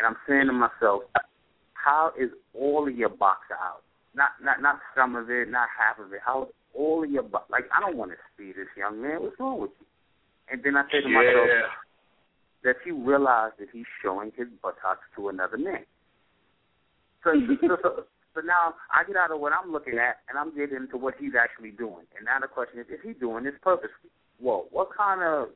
[0.00, 1.04] And I'm saying to myself,
[1.74, 3.84] how is all of your boxer out?
[4.16, 6.20] Not not not some of it, not half of it.
[6.24, 9.22] How all of your like I don't want to see this young man.
[9.22, 9.86] What's wrong with you?
[10.48, 11.20] And then I say to yeah.
[11.20, 11.70] myself
[12.64, 15.86] that you realize that he's showing his buttocks to another man.
[17.22, 18.04] So, so, so,
[18.34, 21.14] so now I get out of what I'm looking at and I'm getting into what
[21.18, 22.06] he's actually doing.
[22.18, 24.10] And now the question is, is he doing this purposely?
[24.40, 25.48] Well, what kind of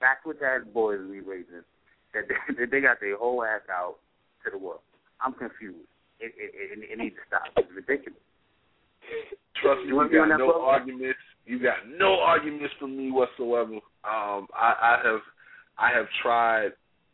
[0.00, 1.62] backward ass boys we raising
[2.14, 3.96] that they, that they got their whole ass out
[4.44, 4.80] to the world?
[5.20, 5.86] I'm confused.
[6.20, 7.42] It, it, it, it needs to stop.
[7.56, 8.18] It's ridiculous.
[9.62, 11.18] Trust me, you, you got no arguments.
[11.46, 13.74] You got no arguments from me whatsoever.
[14.04, 15.20] Um, I, I have,
[15.78, 16.70] I have tried.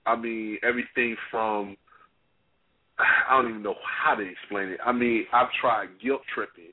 [0.07, 1.77] I mean, everything from
[2.99, 4.81] I don't even know how to explain it.
[4.85, 6.71] I mean, I've tried guilt tripping.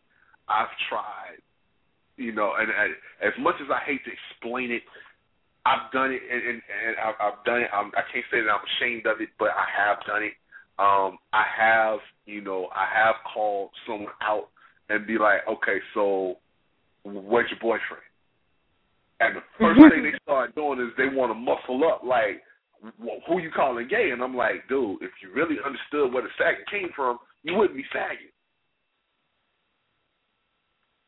[0.48, 1.42] I've tried,
[2.18, 4.84] you know, and, and as much as I hate to explain it,
[5.66, 7.70] I've done it, and, and, and I've, I've done it.
[7.74, 10.34] I'm, I can't say that I'm ashamed of it, but I have done it.
[10.80, 14.49] Um, I have, you know, I have called someone out
[14.89, 16.38] and be like, okay, so
[17.03, 18.03] where's your boyfriend?
[19.19, 22.41] And the first thing they start doing is they want to muscle up, like,
[23.28, 24.09] who you calling gay?
[24.11, 27.78] And I'm like, dude, if you really understood where the sagging came from, you wouldn't
[27.78, 28.34] be sagging.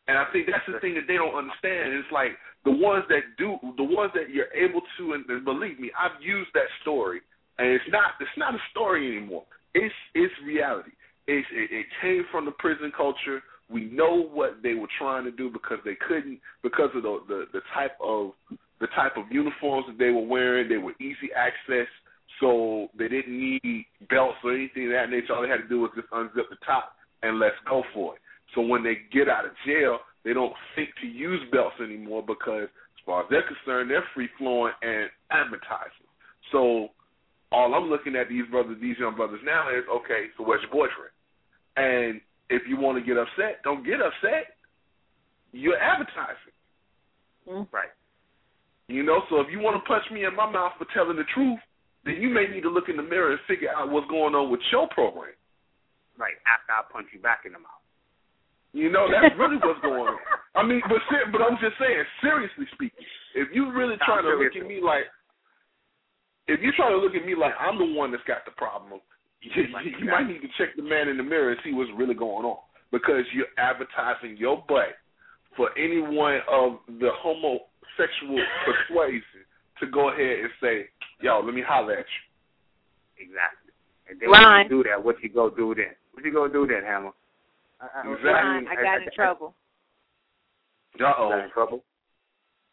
[0.08, 1.94] And I think that's the thing that they don't understand.
[1.94, 5.80] It's like the ones that do, the ones that you're able to, and, and believe
[5.80, 7.22] me, I've used that story,
[7.58, 9.44] and it's not, it's not a story anymore.
[9.74, 10.92] It's, it's reality.
[11.28, 13.42] It's, it, it came from the prison culture.
[13.70, 17.46] We know what they were trying to do because they couldn't, because of the the,
[17.54, 18.32] the type of
[18.82, 20.68] the type of uniforms that they were wearing.
[20.68, 21.88] They were easy access,
[22.40, 25.34] so they didn't need belts or anything of that nature.
[25.34, 26.92] All they had to do was just unzip the top
[27.24, 28.22] and let's go for it.
[28.54, 32.68] So when they get out of jail, they don't think to use belts anymore because,
[32.68, 36.08] as far as they're concerned, they're free flowing and advertising.
[36.52, 36.90] So
[37.54, 40.34] all I'm looking at these brothers, these young brothers now is okay.
[40.36, 41.14] So where's your boyfriend?
[41.78, 42.20] And
[42.50, 44.58] if you want to get upset, don't get upset.
[45.54, 46.58] You're advertising.
[47.48, 47.70] Mm-hmm.
[47.70, 47.94] Right.
[48.90, 51.30] You know, so if you want to punch me in my mouth for telling the
[51.34, 51.60] truth,
[52.04, 54.52] then you may need to look in the mirror and figure out what's going on
[54.52, 55.38] with your program.
[56.18, 57.84] Right, after I punch you back in the mouth.
[58.74, 60.20] You know, that's really what's going on.
[60.54, 61.02] I mean, but
[61.32, 65.10] but I'm just saying, seriously speaking, if you really trying to look at me like,
[66.48, 69.00] if you're trying to look at me like I'm the one that's got the problem,
[69.42, 69.52] you,
[70.00, 72.46] you might need to check the man in the mirror and see what's really going
[72.46, 72.58] on
[72.92, 74.96] because you're advertising your butt
[75.58, 79.44] for any one of the homosexual persuasion
[79.80, 80.90] to go ahead and say,
[81.22, 83.74] "Yo, let me holler at you." Exactly.
[84.10, 84.54] And then Ron.
[84.54, 85.96] when you do that, what you go do then?
[86.14, 87.12] What you go do then, Hammer?
[87.82, 88.30] Exactly.
[88.30, 89.56] Ron, I got in trouble.
[91.00, 91.30] Uh oh.
[91.30, 91.84] Got in trouble.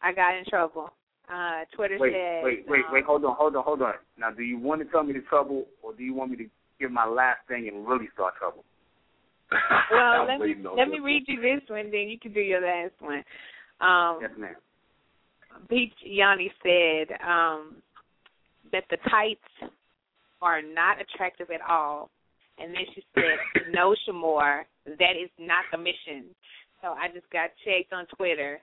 [0.01, 0.89] I got in trouble.
[1.29, 2.43] Uh, Twitter Wait, said.
[2.43, 3.05] wait, wait, um, wait.
[3.05, 3.93] Hold on, hold on, hold on.
[4.17, 6.45] Now, do you want to tell me the trouble, or do you want me to
[6.79, 8.63] give my last thing and really start trouble?
[9.91, 12.93] Well, let me let me read you this one, then you can do your last
[12.99, 13.23] one.
[13.81, 14.55] Um, Yes, ma'am.
[15.69, 17.75] Beach Yanni said um,
[18.71, 19.73] that the tights
[20.41, 22.09] are not attractive at all.
[22.57, 23.23] And then she said,
[23.73, 26.25] No, Sh' Moore, that is not the mission.
[26.81, 28.59] So I just got checked on Twitter.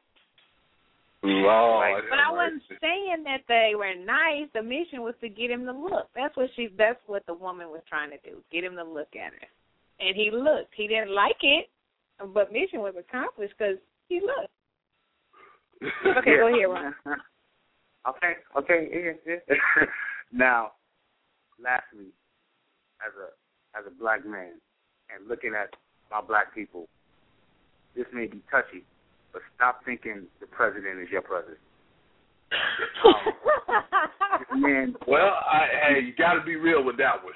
[1.23, 4.49] Lord, But I wasn't saying that they were nice.
[4.55, 6.09] The mission was to get him to look.
[6.15, 6.69] That's what she.
[6.79, 8.39] That's what the woman was trying to do.
[8.53, 9.49] Get him to look at her.
[10.01, 10.73] And he looked.
[10.77, 11.69] He didn't like it,
[12.33, 13.77] but mission was accomplished because
[14.09, 14.53] he looked.
[16.19, 16.95] Okay, go ahead, Ron.
[18.09, 19.85] okay, okay, yeah, yeah.
[20.33, 20.73] now,
[21.63, 22.11] lastly,
[22.99, 24.55] as a as a black man
[25.15, 25.71] and looking at
[26.11, 26.89] my black people,
[27.95, 28.85] this may be touchy,
[29.33, 31.59] but stop thinking the president is your president.
[34.51, 37.33] Um, man, Well, I, hey, you got to be real with that one.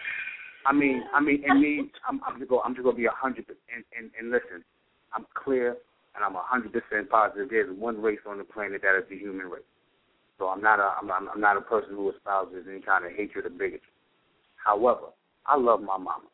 [0.66, 3.06] I mean, I mean, and me, I'm, I'm just gonna, I'm just going to be
[3.06, 3.84] a hundred percent.
[3.96, 4.64] And, and listen,
[5.12, 5.76] I'm clear,
[6.14, 7.48] and I'm a hundred percent positive.
[7.50, 9.62] There's one race on the planet that is the human race.
[10.38, 13.12] So I'm not a, I'm, I'm I'm not a person who espouses any kind of
[13.12, 13.80] hatred or bigotry.
[14.56, 15.12] However,
[15.46, 16.30] I love my mama,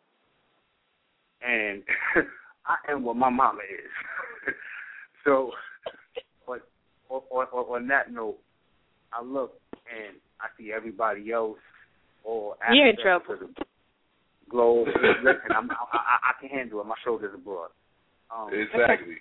[1.43, 1.83] and
[2.67, 4.55] I am what my mama is.
[5.29, 5.51] so,
[6.47, 6.61] but
[7.11, 7.47] on, on,
[7.83, 8.39] on that note,
[9.13, 9.53] I look
[9.89, 11.59] and I see everybody else
[12.25, 13.35] or You're in trouble.
[13.35, 13.65] of the
[14.51, 14.89] globe.
[15.23, 16.87] Listen, I'm, I, I, I can handle it.
[16.87, 17.71] My shoulders are broad.
[18.35, 19.17] Um, Exactly.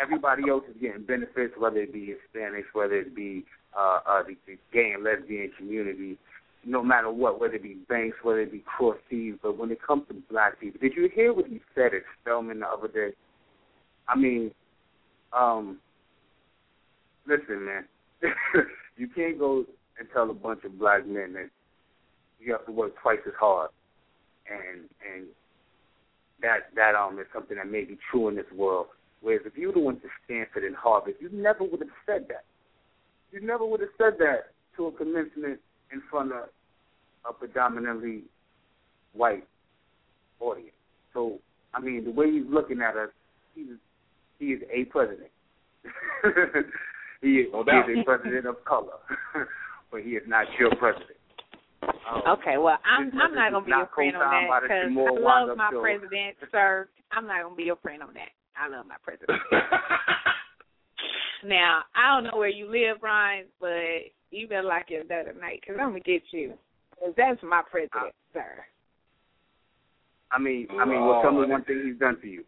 [0.00, 3.44] everybody else is getting benefits, whether it be Hispanics, whether it be
[3.76, 6.18] uh, uh, the, the gay and lesbian community,
[6.64, 9.34] no matter what, whether it be banks, whether it be cross seas.
[9.42, 12.60] But when it comes to black people, did you hear what he said at Spelman
[12.60, 13.10] the other day?
[14.08, 14.52] I mean,
[15.36, 15.78] um,
[17.26, 17.84] listen, man,
[18.96, 19.64] you can't go
[19.98, 21.50] and tell a bunch of black men that
[22.40, 23.70] you have to work twice as hard,
[24.50, 24.80] and
[25.14, 25.26] and
[26.40, 28.86] that that um is something that may be true in this world.
[29.20, 32.44] Whereas if you have went to Stanford and Harvard, you never would have said that.
[33.30, 35.60] You never would have said that to a commencement
[35.92, 36.48] in front of
[37.28, 38.22] a predominantly
[39.12, 39.46] white
[40.40, 40.74] audience.
[41.14, 41.38] So,
[41.72, 43.10] I mean, the way he's looking at us,
[43.54, 43.66] he's
[44.42, 45.30] he is a president.
[47.22, 48.98] he, is, No he is a president of color,
[49.92, 51.16] but he is not your president.
[51.82, 55.44] Um, Okay, well, I'm I'm not gonna is be your friend on that because I
[55.44, 55.80] love my Show.
[55.80, 56.88] president, sir.
[57.12, 58.30] I'm not gonna be your friend on that.
[58.58, 59.38] I love my president.
[61.44, 65.60] now I don't know where you live, Ryan, but you better lock your door tonight
[65.60, 66.54] because I'm gonna get you.
[66.98, 68.64] Cause that's my president, sir.
[70.32, 72.44] I mean, I mean, well, tell me one thing he's done for you.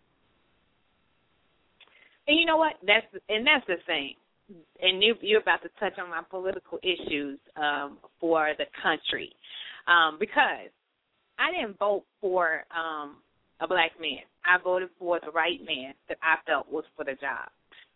[2.26, 2.74] And you know what?
[2.86, 4.14] That's and that's the thing.
[4.80, 9.32] And you, you're about to touch on my political issues um, for the country,
[9.88, 10.68] um, because
[11.38, 13.24] I didn't vote for um,
[13.60, 14.20] a black man.
[14.44, 17.48] I voted for the right man that I felt was for the job.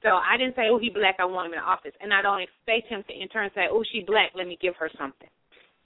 [0.03, 1.17] So I didn't say, "Oh, he black.
[1.19, 3.85] I want him in office," and I don't expect him to in turn say, "Oh,
[3.93, 4.33] she black.
[4.35, 5.29] Let me give her something."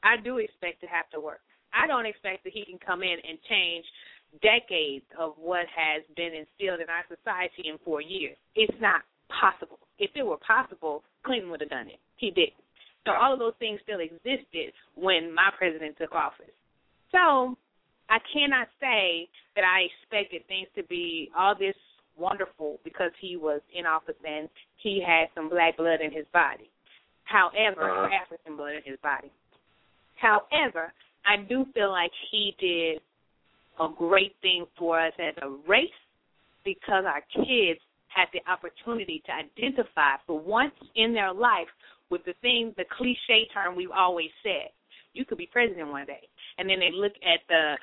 [0.03, 1.41] I do expect to have to work.
[1.73, 3.87] I don't expect that he can come in and change
[4.41, 8.37] decades of what has been instilled in our society in four years.
[8.55, 9.79] It's not possible.
[9.99, 12.01] If it were possible, Clinton would have done it.
[12.17, 12.63] He didn't.
[13.05, 16.55] So all of those things still existed when my president took office.
[17.11, 17.57] So
[18.09, 21.75] I cannot say that I expected things to be all this
[22.17, 26.71] wonderful because he was in office and he had some black blood in his body.
[27.25, 28.09] However, Uh-huh.
[28.15, 29.31] African blood in his body.
[30.17, 30.93] However,
[31.27, 33.01] I do feel like he did
[33.81, 35.89] a great thing for us as a race
[36.65, 41.69] because our kids had the opportunity to identify for once in their life
[42.11, 44.69] with the thing, the cliche term we've always said.
[45.15, 46.29] You could be president one day.
[46.59, 47.75] And then they look at the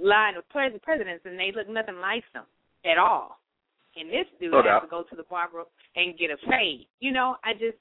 [0.00, 2.44] line of pres- presidents and they look nothing like them
[2.84, 3.38] at all.
[3.96, 6.86] And this dude No has to go to the barber and get a fade.
[7.00, 7.78] You know, I just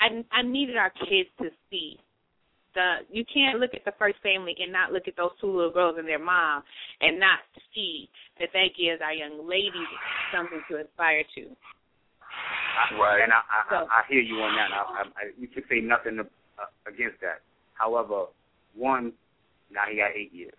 [0.00, 1.98] I I needed our kids to see
[2.74, 5.72] the you can't look at the first family and not look at those two little
[5.72, 6.62] girls and their mom
[7.00, 7.38] and not
[7.74, 9.90] see that that gives our young ladies
[10.34, 11.46] something to aspire to.
[12.98, 13.22] Right.
[13.22, 14.70] And I, I, So- I, I hear you on that.
[14.74, 17.40] I, I, I, you can say nothing uh, against that.
[17.74, 18.26] However,
[18.74, 19.12] one,
[19.70, 20.54] now he got eight years,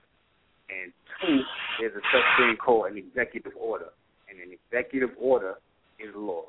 [0.69, 1.39] and two,
[1.79, 3.91] there's a such thing called an executive order,
[4.29, 5.55] and an executive order
[5.99, 6.43] is law.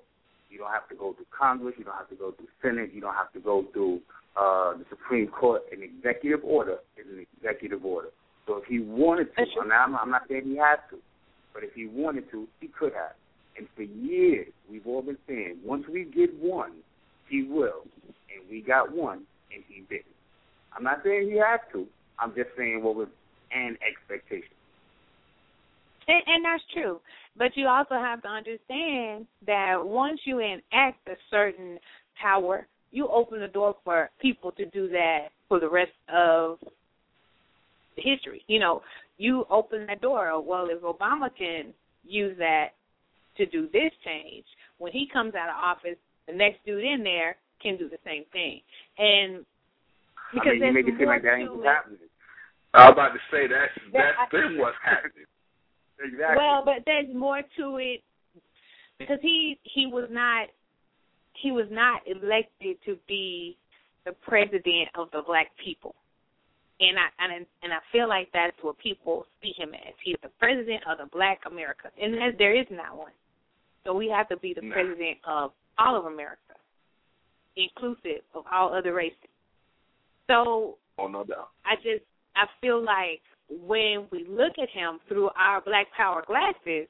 [0.51, 1.75] You don't have to go through Congress.
[1.79, 2.91] You don't have to go through Senate.
[2.95, 4.01] You don't have to go through
[4.37, 5.63] uh, the Supreme Court.
[5.73, 8.09] An executive order is an executive order.
[8.47, 9.63] So if he wanted to, That's true.
[9.63, 10.99] and I'm, I'm not saying he has to,
[11.53, 13.15] but if he wanted to, he could have.
[13.59, 16.73] And for years, we've all been saying, once we get one,
[17.29, 17.83] he will.
[18.07, 19.23] And we got one,
[19.53, 20.05] and he didn't.
[20.77, 21.87] I'm not saying he has to.
[22.19, 23.09] I'm just saying what was
[23.53, 24.55] an expectation.
[26.09, 27.01] And, and that's true.
[27.37, 31.79] But you also have to understand that once you enact a certain
[32.21, 32.67] power,
[32.97, 36.57] you open the door for people to do that for the rest of
[37.95, 38.43] history.
[38.47, 38.81] You know,
[39.19, 40.41] you open that door.
[40.41, 41.75] Well, if Obama can
[42.07, 42.69] use that
[43.37, 44.47] to do this change,
[44.79, 48.25] when he comes out of office, the next dude in there can do the same
[48.33, 48.63] thing.
[48.97, 49.45] And
[50.33, 51.99] because I mean, you make it seem like that ain't what's happening.
[52.73, 55.27] I was about to say that's That- that's been what's happening.
[56.01, 56.37] Exactly.
[56.39, 58.01] Well, but there's more to it
[58.99, 60.49] because he he was not
[61.43, 63.57] he was not elected to be
[64.05, 65.95] the president of the black people.
[66.79, 69.95] And I and and I feel like that's what people see him as.
[70.05, 71.91] He's the president of the black America.
[72.01, 73.13] And there- there is not one.
[73.85, 74.73] So we have to be the No.
[74.73, 76.55] president of all of America,
[77.57, 79.31] inclusive of all other races.
[80.27, 81.51] So Oh no doubt.
[81.65, 82.05] I just
[82.35, 86.89] I feel like when we look at him through our black power glasses,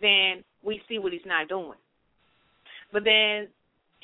[0.00, 1.78] then we see what he's not doing.
[2.92, 3.48] But then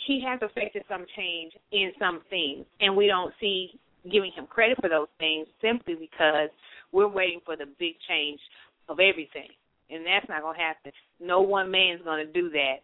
[0.07, 3.79] he has affected some change in some things, and we don't see
[4.11, 6.51] giving him credit for those things simply because
[6.93, 8.41] we're waiting for the big change
[8.89, 9.49] of everything,
[9.91, 10.93] and that's not going to happen.
[11.21, 12.77] No one man's going to do that.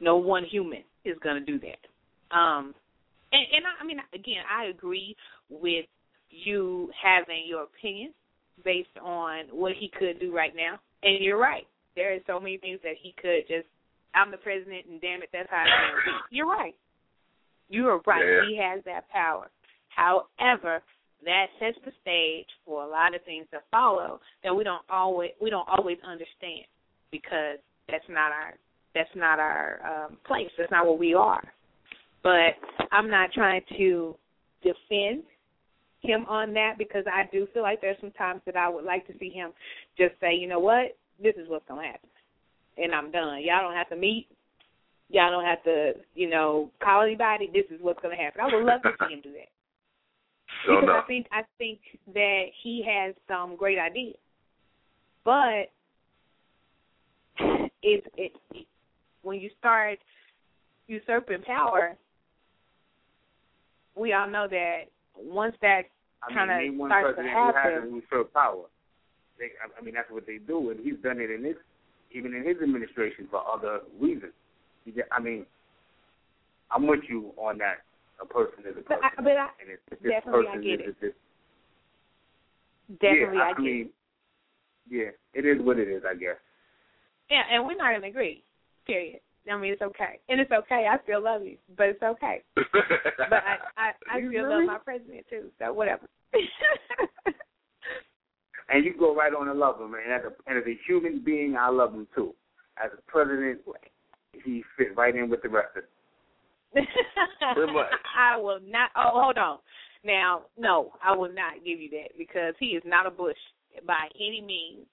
[0.00, 2.36] No one human is going to do that.
[2.36, 2.74] Um,
[3.32, 5.16] and, and I, I mean, again, I agree
[5.48, 5.86] with
[6.30, 8.12] you having your opinion
[8.64, 10.78] based on what he could do right now.
[11.02, 11.66] And you're right.
[11.96, 13.66] There are so many things that he could just
[14.14, 16.36] I'm the president and damn it, that's how it's gonna be.
[16.36, 16.74] You're right.
[17.68, 18.24] You are right.
[18.24, 18.48] Yeah.
[18.48, 19.50] He has that power.
[19.88, 20.82] However,
[21.24, 25.30] that sets the stage for a lot of things to follow that we don't always
[25.40, 26.66] we don't always understand
[27.10, 27.58] because
[27.88, 28.54] that's not our
[28.94, 30.50] that's not our um place.
[30.56, 31.42] That's not what we are.
[32.22, 32.56] But
[32.92, 34.16] I'm not trying to
[34.62, 35.22] defend
[36.00, 39.06] him on that because I do feel like there's some times that I would like
[39.08, 39.50] to see him
[39.96, 42.08] just say, you know what, this is what's gonna happen,
[42.80, 43.42] and I'm done.
[43.42, 44.28] Y'all don't have to meet.
[45.10, 47.50] Y'all don't have to, you know, call anybody.
[47.52, 48.40] This is what's gonna happen.
[48.40, 49.48] I would love to see him do that
[50.66, 50.92] So because no.
[50.92, 51.80] I think I think
[52.14, 54.16] that he has some great ideas,
[55.24, 55.70] but
[57.82, 58.66] it's it, it
[59.22, 59.98] when you start
[60.86, 61.96] usurping power,
[63.94, 64.84] we all know that
[65.16, 65.82] once that
[66.30, 68.02] name one starts to happen.
[68.02, 68.64] usurped power.
[69.38, 71.54] They, I mean, that's what they do, and he's done it in his,
[72.12, 74.32] even in his administration for other reasons.
[74.86, 75.44] Just, I mean,
[76.70, 77.84] I'm with you on that.
[78.20, 80.62] A person is a But person, I, but I and if this definitely I person
[80.64, 81.00] get is it.
[81.00, 81.12] this,
[83.00, 83.90] definitely yeah, I, I, get mean,
[84.90, 84.90] it.
[84.90, 86.34] yeah, it is what it is, I guess.
[87.30, 88.42] Yeah, and we're not gonna agree.
[88.86, 89.20] Period.
[89.50, 90.88] I mean, it's okay, and it's okay.
[90.90, 92.42] I still love you, but it's okay.
[93.30, 94.66] But I, I, I still really?
[94.66, 95.50] love my president too.
[95.58, 96.08] So whatever.
[98.70, 101.22] And you go right on and love him, and as a, and as a human
[101.24, 102.34] being, I love him too.
[102.82, 103.60] As a president,
[104.44, 105.82] he fit right in with the rest of
[106.74, 106.84] them.
[107.54, 107.86] Pretty much.
[108.16, 108.90] I will not.
[108.94, 109.58] Oh, hold on.
[110.04, 113.36] Now, no, I will not give you that because he is not a Bush
[113.86, 114.86] by any means.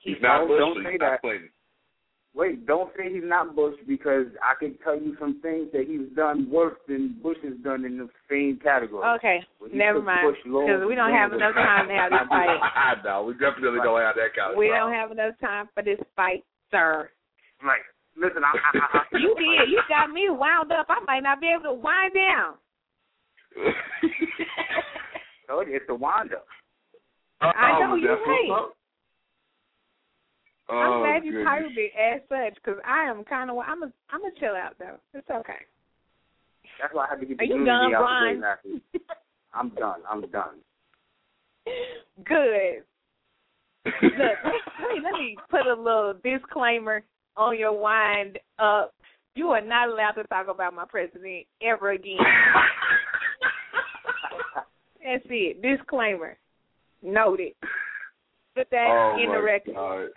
[0.00, 1.38] He's not Don't- Bush, don't say he's not that.
[2.34, 2.58] Clinton.
[2.58, 6.14] Wait, don't say he's not Bush because I can tell you some things that he's
[6.14, 9.06] done worse than Bush has done in the same category.
[9.16, 10.36] Okay, Well, never mind.
[10.44, 12.98] Because we don't have enough time to have this fight.
[13.04, 14.92] no, we definitely don't have that kind of We problem.
[14.92, 17.10] don't have enough time for this fight, sir.
[17.62, 17.82] Right.
[18.16, 19.70] Listen, I, I, I, I You did.
[19.70, 20.86] You got me wound up.
[20.88, 22.54] I might not be able to wind down.
[25.48, 26.46] told you, it's the wind up.
[27.40, 28.70] I know you're right.
[30.70, 31.46] I'm Oh, glad you goodness.
[31.48, 33.56] titled it as such because I am kind of.
[33.58, 33.92] I'm a.
[34.10, 34.96] I'm a chill out though.
[35.14, 35.64] It's okay.
[36.80, 38.34] That's why I have to get Are you done, out Brian?
[38.36, 38.82] the way last week.
[39.54, 40.00] I'm done.
[40.08, 40.56] I'm done.
[42.24, 42.84] Good.
[43.86, 47.02] Look, let me let me put a little disclaimer
[47.36, 48.94] on your wind up.
[49.34, 52.16] You are not allowed to talk about my president ever again.
[55.04, 55.62] That's it.
[55.62, 56.36] Disclaimer.
[57.02, 57.52] Noted.
[58.54, 60.10] Put that Oh, in the record.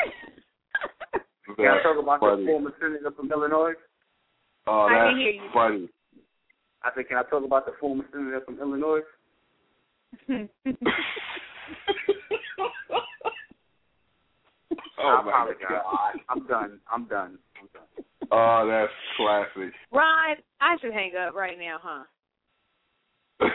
[1.57, 1.63] God.
[1.63, 2.45] Can I That's talk about funny.
[2.45, 3.73] the former senator from Illinois?
[4.67, 5.49] Oh, I that's can hear you.
[5.53, 5.89] funny.
[6.83, 9.01] I said, can I talk about the former senator from Illinois?
[15.03, 15.65] Oh I my apologize.
[15.67, 16.19] God.
[16.29, 16.79] I'm done.
[16.91, 17.39] I'm done.
[17.59, 18.05] I'm done.
[18.31, 19.73] Oh, that's classic.
[19.91, 22.03] Ron, I should hang up right now, huh?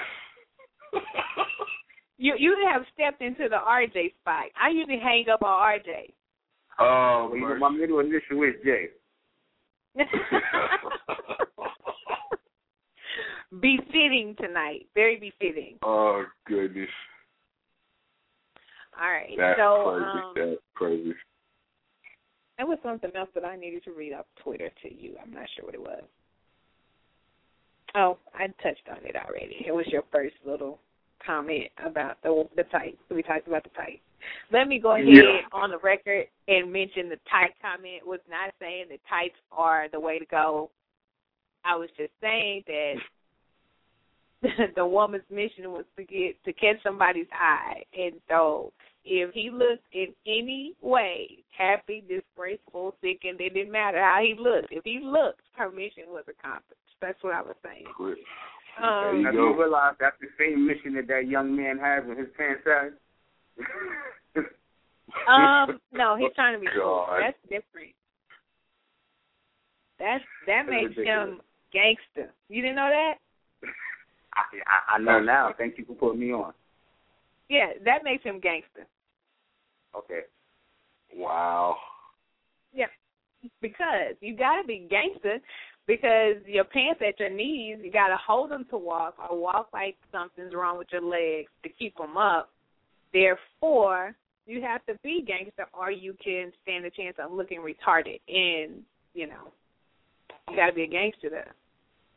[2.19, 4.47] You you have stepped into the RJ spot.
[4.59, 6.15] I usually hang up on RJ.
[6.79, 8.89] Oh, you know, my middle initial is J.
[13.61, 14.87] befitting tonight.
[14.95, 15.79] Very befitting.
[15.83, 16.89] oh goodness,
[19.01, 19.35] All right.
[19.39, 20.05] that's so crazy.
[20.05, 21.15] um that's crazy.
[22.59, 25.17] there was something else that I needed to read off Twitter to you.
[25.23, 26.03] I'm not sure what it was.
[27.95, 29.65] Oh, I touched on it already.
[29.67, 30.81] It was your first little
[31.27, 32.99] comment about the the tights.
[33.11, 34.01] We talked about the tights.
[34.51, 35.41] Let me go ahead Yeah.
[35.53, 40.01] on the record and mention the tight comment was not saying that tights are the
[40.01, 40.71] way to go.
[41.65, 42.95] I was just saying that
[44.77, 48.73] the woman's mission was to get to catch somebody's eye, and so
[49.05, 54.35] if he looked in any way happy, disgraceful, sick, and it didn't matter how he
[54.39, 54.69] looked.
[54.73, 56.81] If he looked, her mission was accomplished.
[57.01, 57.85] That's what I was saying.
[57.97, 58.19] Quit.
[58.83, 59.49] Um, There you Now, do go.
[59.51, 62.93] you realize that's the same mission that that young man has in his pants sack?
[65.29, 67.07] Um, no, he's trying to be cool.
[67.09, 67.21] God.
[67.21, 67.95] That's different.
[69.99, 71.29] That's that That's makes ridiculous.
[71.31, 71.41] him
[71.73, 72.35] gangster.
[72.49, 73.15] You didn't know that?
[74.35, 75.55] I, I, I know now.
[75.57, 76.53] Thank you for putting me on.
[77.49, 78.87] Yeah, that makes him gangster.
[79.97, 80.21] Okay.
[81.15, 81.77] Wow.
[82.75, 82.87] Yeah,
[83.63, 85.39] because you got to be gangster
[85.87, 89.69] because your pants at your knees, you got to hold them to walk or walk
[89.73, 92.51] like something's wrong with your legs to keep them up.
[93.13, 94.15] Therefore,
[94.47, 98.21] you have to be gangster or you can stand a chance of looking retarded.
[98.29, 98.83] And,
[99.15, 99.53] you know,
[100.51, 101.45] you got to be a gangster to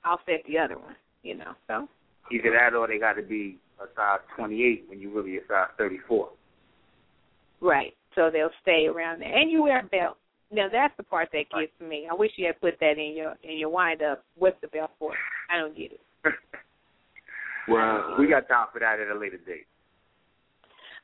[0.06, 1.54] offset the other one, you know.
[1.68, 1.88] So,
[2.32, 5.70] Either that or they got to be a size 28 when you really a size
[5.78, 6.30] 34.
[7.62, 7.94] right.
[8.16, 9.36] So they'll stay around there.
[9.36, 10.18] And you wear a belt.
[10.52, 12.08] Now that's the part that gets me.
[12.10, 14.24] I wish you had put that in your in your wind up.
[14.36, 15.14] What's the belt for?
[15.50, 16.02] I don't get it.
[17.70, 19.68] Well, we got time for that at a later date.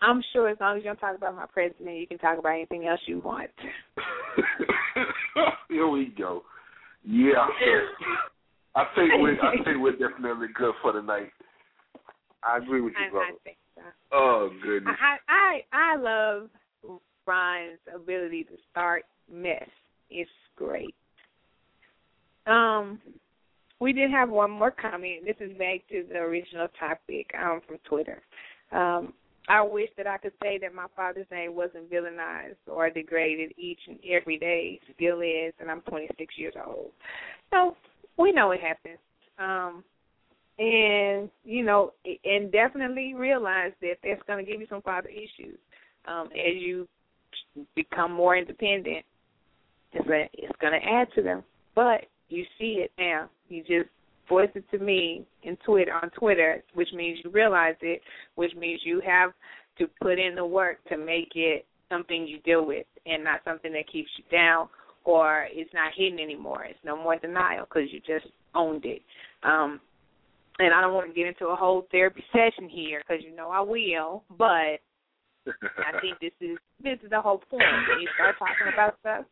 [0.02, 2.54] I'm sure as long as you don't talk about my president, you can talk about
[2.54, 3.50] anything else you want.
[5.70, 6.42] Here we go.
[7.04, 7.46] Yeah.
[8.76, 11.30] I think we're I think we're definitely good for the night.
[12.44, 13.28] I agree with you, brother.
[13.28, 13.82] I think so.
[14.12, 14.96] Oh goodness.
[15.00, 16.50] I, I I love
[17.26, 19.68] Ron's ability to start mess.
[20.10, 20.96] It's great.
[22.48, 23.00] Um,
[23.80, 25.26] we did have one more comment.
[25.26, 28.22] This is back to the original topic um, from Twitter.
[28.72, 29.14] Um,
[29.48, 33.80] I wish that I could say that my father's name wasn't villainized or degraded each
[33.88, 34.80] and every day.
[34.96, 36.92] Still is, and I'm 26 years old.
[37.52, 37.76] So
[38.18, 38.98] we know it happens.
[39.38, 39.84] Um,
[40.58, 41.92] and you know,
[42.24, 45.58] and definitely realize that that's going to give you some father issues
[46.08, 46.88] um, as you
[47.76, 49.06] become more independent.
[49.96, 51.44] It's going it's to add to them,
[51.74, 53.30] but you see it now.
[53.50, 53.90] You just
[54.28, 58.02] voice it to me in Twitter on Twitter, which means you realize it,
[58.36, 59.32] which means you have
[59.78, 63.72] to put in the work to make it something you deal with and not something
[63.74, 64.68] that keeps you down
[65.04, 66.64] or it's not hidden anymore.
[66.64, 69.02] It's no more denial because you just owned it.
[69.44, 69.80] Um,
[70.58, 73.50] and I don't want to get into a whole therapy session here because you know
[73.50, 74.80] I will, but
[75.78, 77.62] I think this is this is the whole point.
[77.62, 79.26] When you start talking about stuff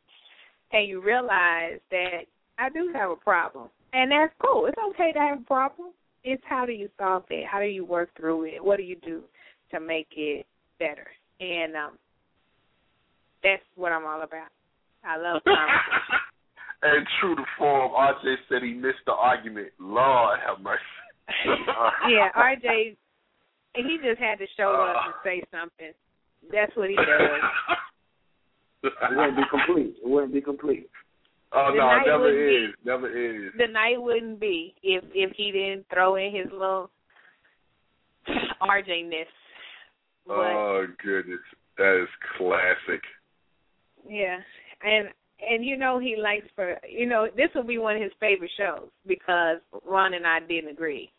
[0.74, 2.26] and you realize that
[2.58, 4.66] I do have a problem, and that's cool.
[4.66, 5.90] It's okay to have a problem.
[6.24, 7.46] It's how do you solve it?
[7.50, 8.64] How do you work through it?
[8.64, 9.22] What do you do
[9.72, 10.46] to make it
[10.80, 11.08] better?
[11.40, 11.92] And um,
[13.44, 14.48] that's what I'm all about.
[15.04, 16.20] I love conversation.
[16.82, 19.70] and true to form, RJ said he missed the argument.
[19.80, 20.82] Lord have mercy.
[22.10, 22.96] yeah, RJ,
[23.76, 25.94] he just had to show up and say something.
[26.52, 27.06] That's what he does.
[28.84, 29.96] It wouldn't be complete.
[30.04, 30.90] It wouldn't be complete.
[31.54, 32.76] Oh The no, it never would be- is.
[32.84, 33.52] Never is.
[33.58, 36.90] The night wouldn't be if if he didn't throw in his little
[38.62, 39.28] RJ ness.
[40.26, 41.40] But Oh goodness,
[41.78, 43.02] that is classic.
[44.10, 44.38] yeah,
[44.84, 45.10] and
[45.48, 48.52] and you know he likes for you know this will be one of his favorite
[48.58, 51.12] shows because Ron and I didn't agree.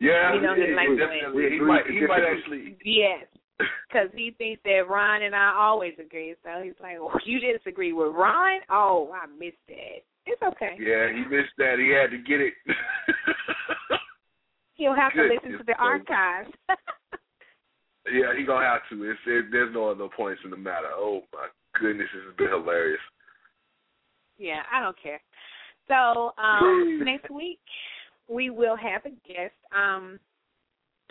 [0.00, 1.08] Yeah, You know, he he, likes he women.
[1.08, 1.36] definitely.
[1.44, 1.86] We He agree might.
[1.86, 2.76] He might actually.
[2.84, 3.26] Yes,
[3.88, 6.34] because he thinks that Ron and I always agree.
[6.42, 8.60] So he's like, "Oh, you disagree with Ron?
[8.70, 10.02] Oh, I missed that.
[10.26, 10.76] It's okay.
[10.78, 11.76] Yeah, he missed that.
[11.78, 12.54] He had to get it.
[14.74, 16.50] He'll have to listen to the archives."
[18.12, 19.04] yeah, he gonna have to.
[19.04, 20.88] It's, it, there's no other points in the matter.
[20.92, 21.48] Oh my
[21.80, 23.00] goodness, this has been hilarious.
[24.38, 25.20] Yeah, I don't care.
[25.88, 27.60] So um next week
[28.28, 29.54] we will have a guest.
[29.74, 30.18] Um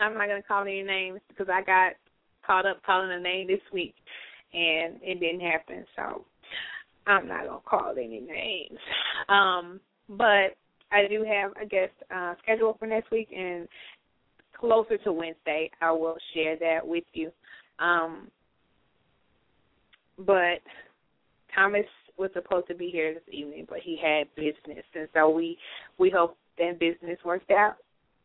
[0.00, 1.92] I'm not gonna call any names because I got
[2.46, 3.94] caught up calling a name this week
[4.52, 6.24] and it didn't happen, so
[7.06, 8.78] I'm not gonna call any names.
[9.28, 10.56] Um but
[10.92, 13.68] I do have a guest uh scheduled for next week and
[14.58, 17.30] closer to Wednesday I will share that with you.
[17.78, 18.28] Um
[20.18, 20.60] but
[21.54, 25.58] Thomas was supposed to be here this evening, but he had business, and so we
[25.98, 27.76] we hope that business worked out.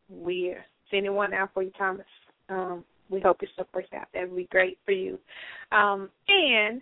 [0.10, 2.06] We're sending one out for you, Thomas.
[2.50, 4.08] Um, we hope your stuff works out.
[4.14, 5.20] That would be great for you.
[5.72, 6.82] Um, and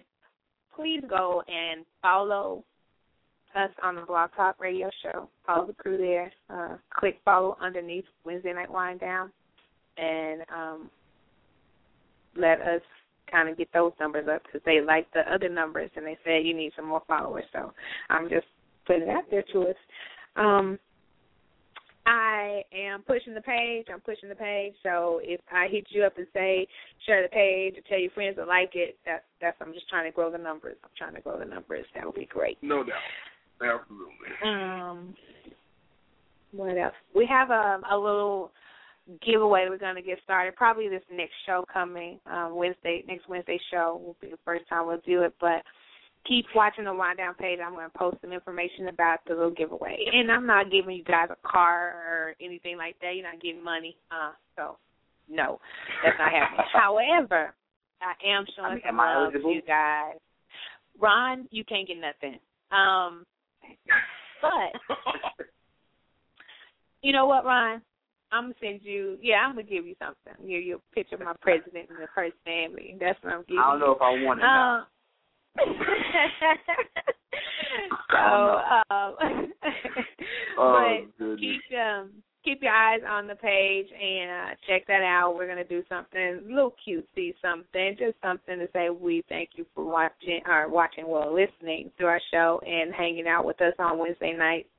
[0.76, 2.64] please go and follow
[3.56, 5.30] us on the Blog Talk Radio Show.
[5.46, 6.32] Follow the crew there.
[6.50, 9.32] Uh, click follow underneath Wednesday Night Wind Down,
[9.98, 10.90] and um,
[12.36, 12.82] let us
[13.32, 16.46] kind of get those numbers up because they like the other numbers and they said
[16.46, 17.44] you need some more followers.
[17.52, 17.74] So
[18.10, 18.46] I'm just
[18.86, 19.76] putting it out there to us.
[20.36, 20.80] Um,
[22.08, 23.88] I am pushing the page.
[23.94, 24.74] I'm pushing the page.
[24.82, 26.66] So if I hit you up and say
[27.06, 30.10] share the page or tell your friends to like it, that's that's I'm just trying
[30.10, 30.78] to grow the numbers.
[30.84, 31.86] I'm trying to grow the numbers.
[31.94, 32.58] That would be great.
[32.62, 32.96] No doubt.
[33.62, 34.30] Absolutely.
[34.46, 35.16] Um,
[36.54, 36.94] what else?
[37.14, 38.52] We have a a little
[39.26, 40.56] giveaway we're going to get started.
[40.56, 43.04] Probably this next show coming um, Wednesday.
[43.06, 45.62] Next Wednesday show will be the first time we'll do it, but
[46.28, 47.60] keep watching the wind down page.
[47.66, 49.98] I'm going to post some information about the little giveaway.
[50.14, 53.16] And I'm not giving you guys a car or anything like that.
[53.16, 53.98] You're not getting money.
[54.12, 54.78] Uh, so,
[55.30, 55.60] no,
[56.04, 56.66] that's not happening.
[56.74, 57.54] However,
[58.02, 60.18] I am showing I mean, some love to you guys.
[61.00, 62.40] Ron, you can't get nothing.
[62.72, 63.26] Um,
[64.42, 64.96] but
[67.02, 67.82] you know what, Ron?
[68.32, 69.18] I'm gonna send you.
[69.22, 70.34] Yeah, I'm gonna give you something.
[70.42, 72.98] Give you a picture of my president and the first family.
[73.00, 73.60] That's what I'm giving.
[73.64, 73.96] I don't know you.
[73.96, 74.44] if I want it.
[74.44, 74.86] Uh,
[78.12, 78.18] so,
[78.90, 79.52] um,
[80.58, 82.12] oh, but keep um
[82.44, 85.36] keep your eyes on the page and uh, check that out.
[85.36, 89.66] We're gonna do something a little cutesy, something just something to say we thank you
[89.76, 94.00] for watching or watching, well, listening to our show and hanging out with us on
[94.00, 94.70] Wednesday nights.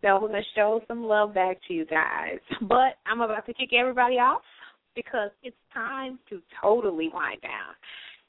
[0.00, 2.38] So we're gonna show some love back to you guys.
[2.62, 4.42] But I'm about to kick everybody off
[4.94, 7.74] because it's time to totally wind down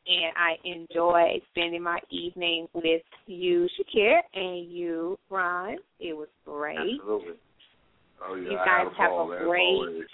[0.08, 5.78] and I enjoy spending my evening with you, Shakir, and you, Ron.
[6.00, 6.78] It was great.
[6.78, 7.34] Absolutely.
[8.26, 10.06] Oh, yeah, you guys have a great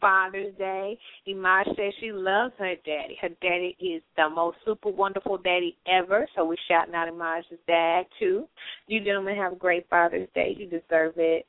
[0.00, 0.98] Father's Day.
[1.28, 3.16] Imaj says she loves her daddy.
[3.20, 6.28] Her daddy is the most super wonderful daddy ever.
[6.36, 8.46] So we're shouting out Imaj's dad too.
[8.86, 10.54] You gentlemen have a great Father's Day.
[10.56, 11.46] You deserve it.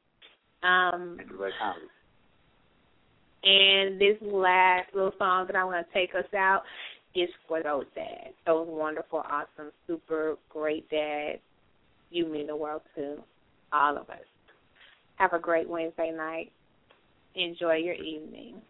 [0.64, 1.18] Um,
[3.44, 6.64] and this last little song that I want to take us out
[7.22, 11.40] is for those dads, those wonderful, awesome, super great dads.
[12.10, 13.18] You mean the world to
[13.74, 14.20] all of us.
[15.16, 16.52] Have a great Wednesday night.
[17.36, 18.62] Enjoy your evening.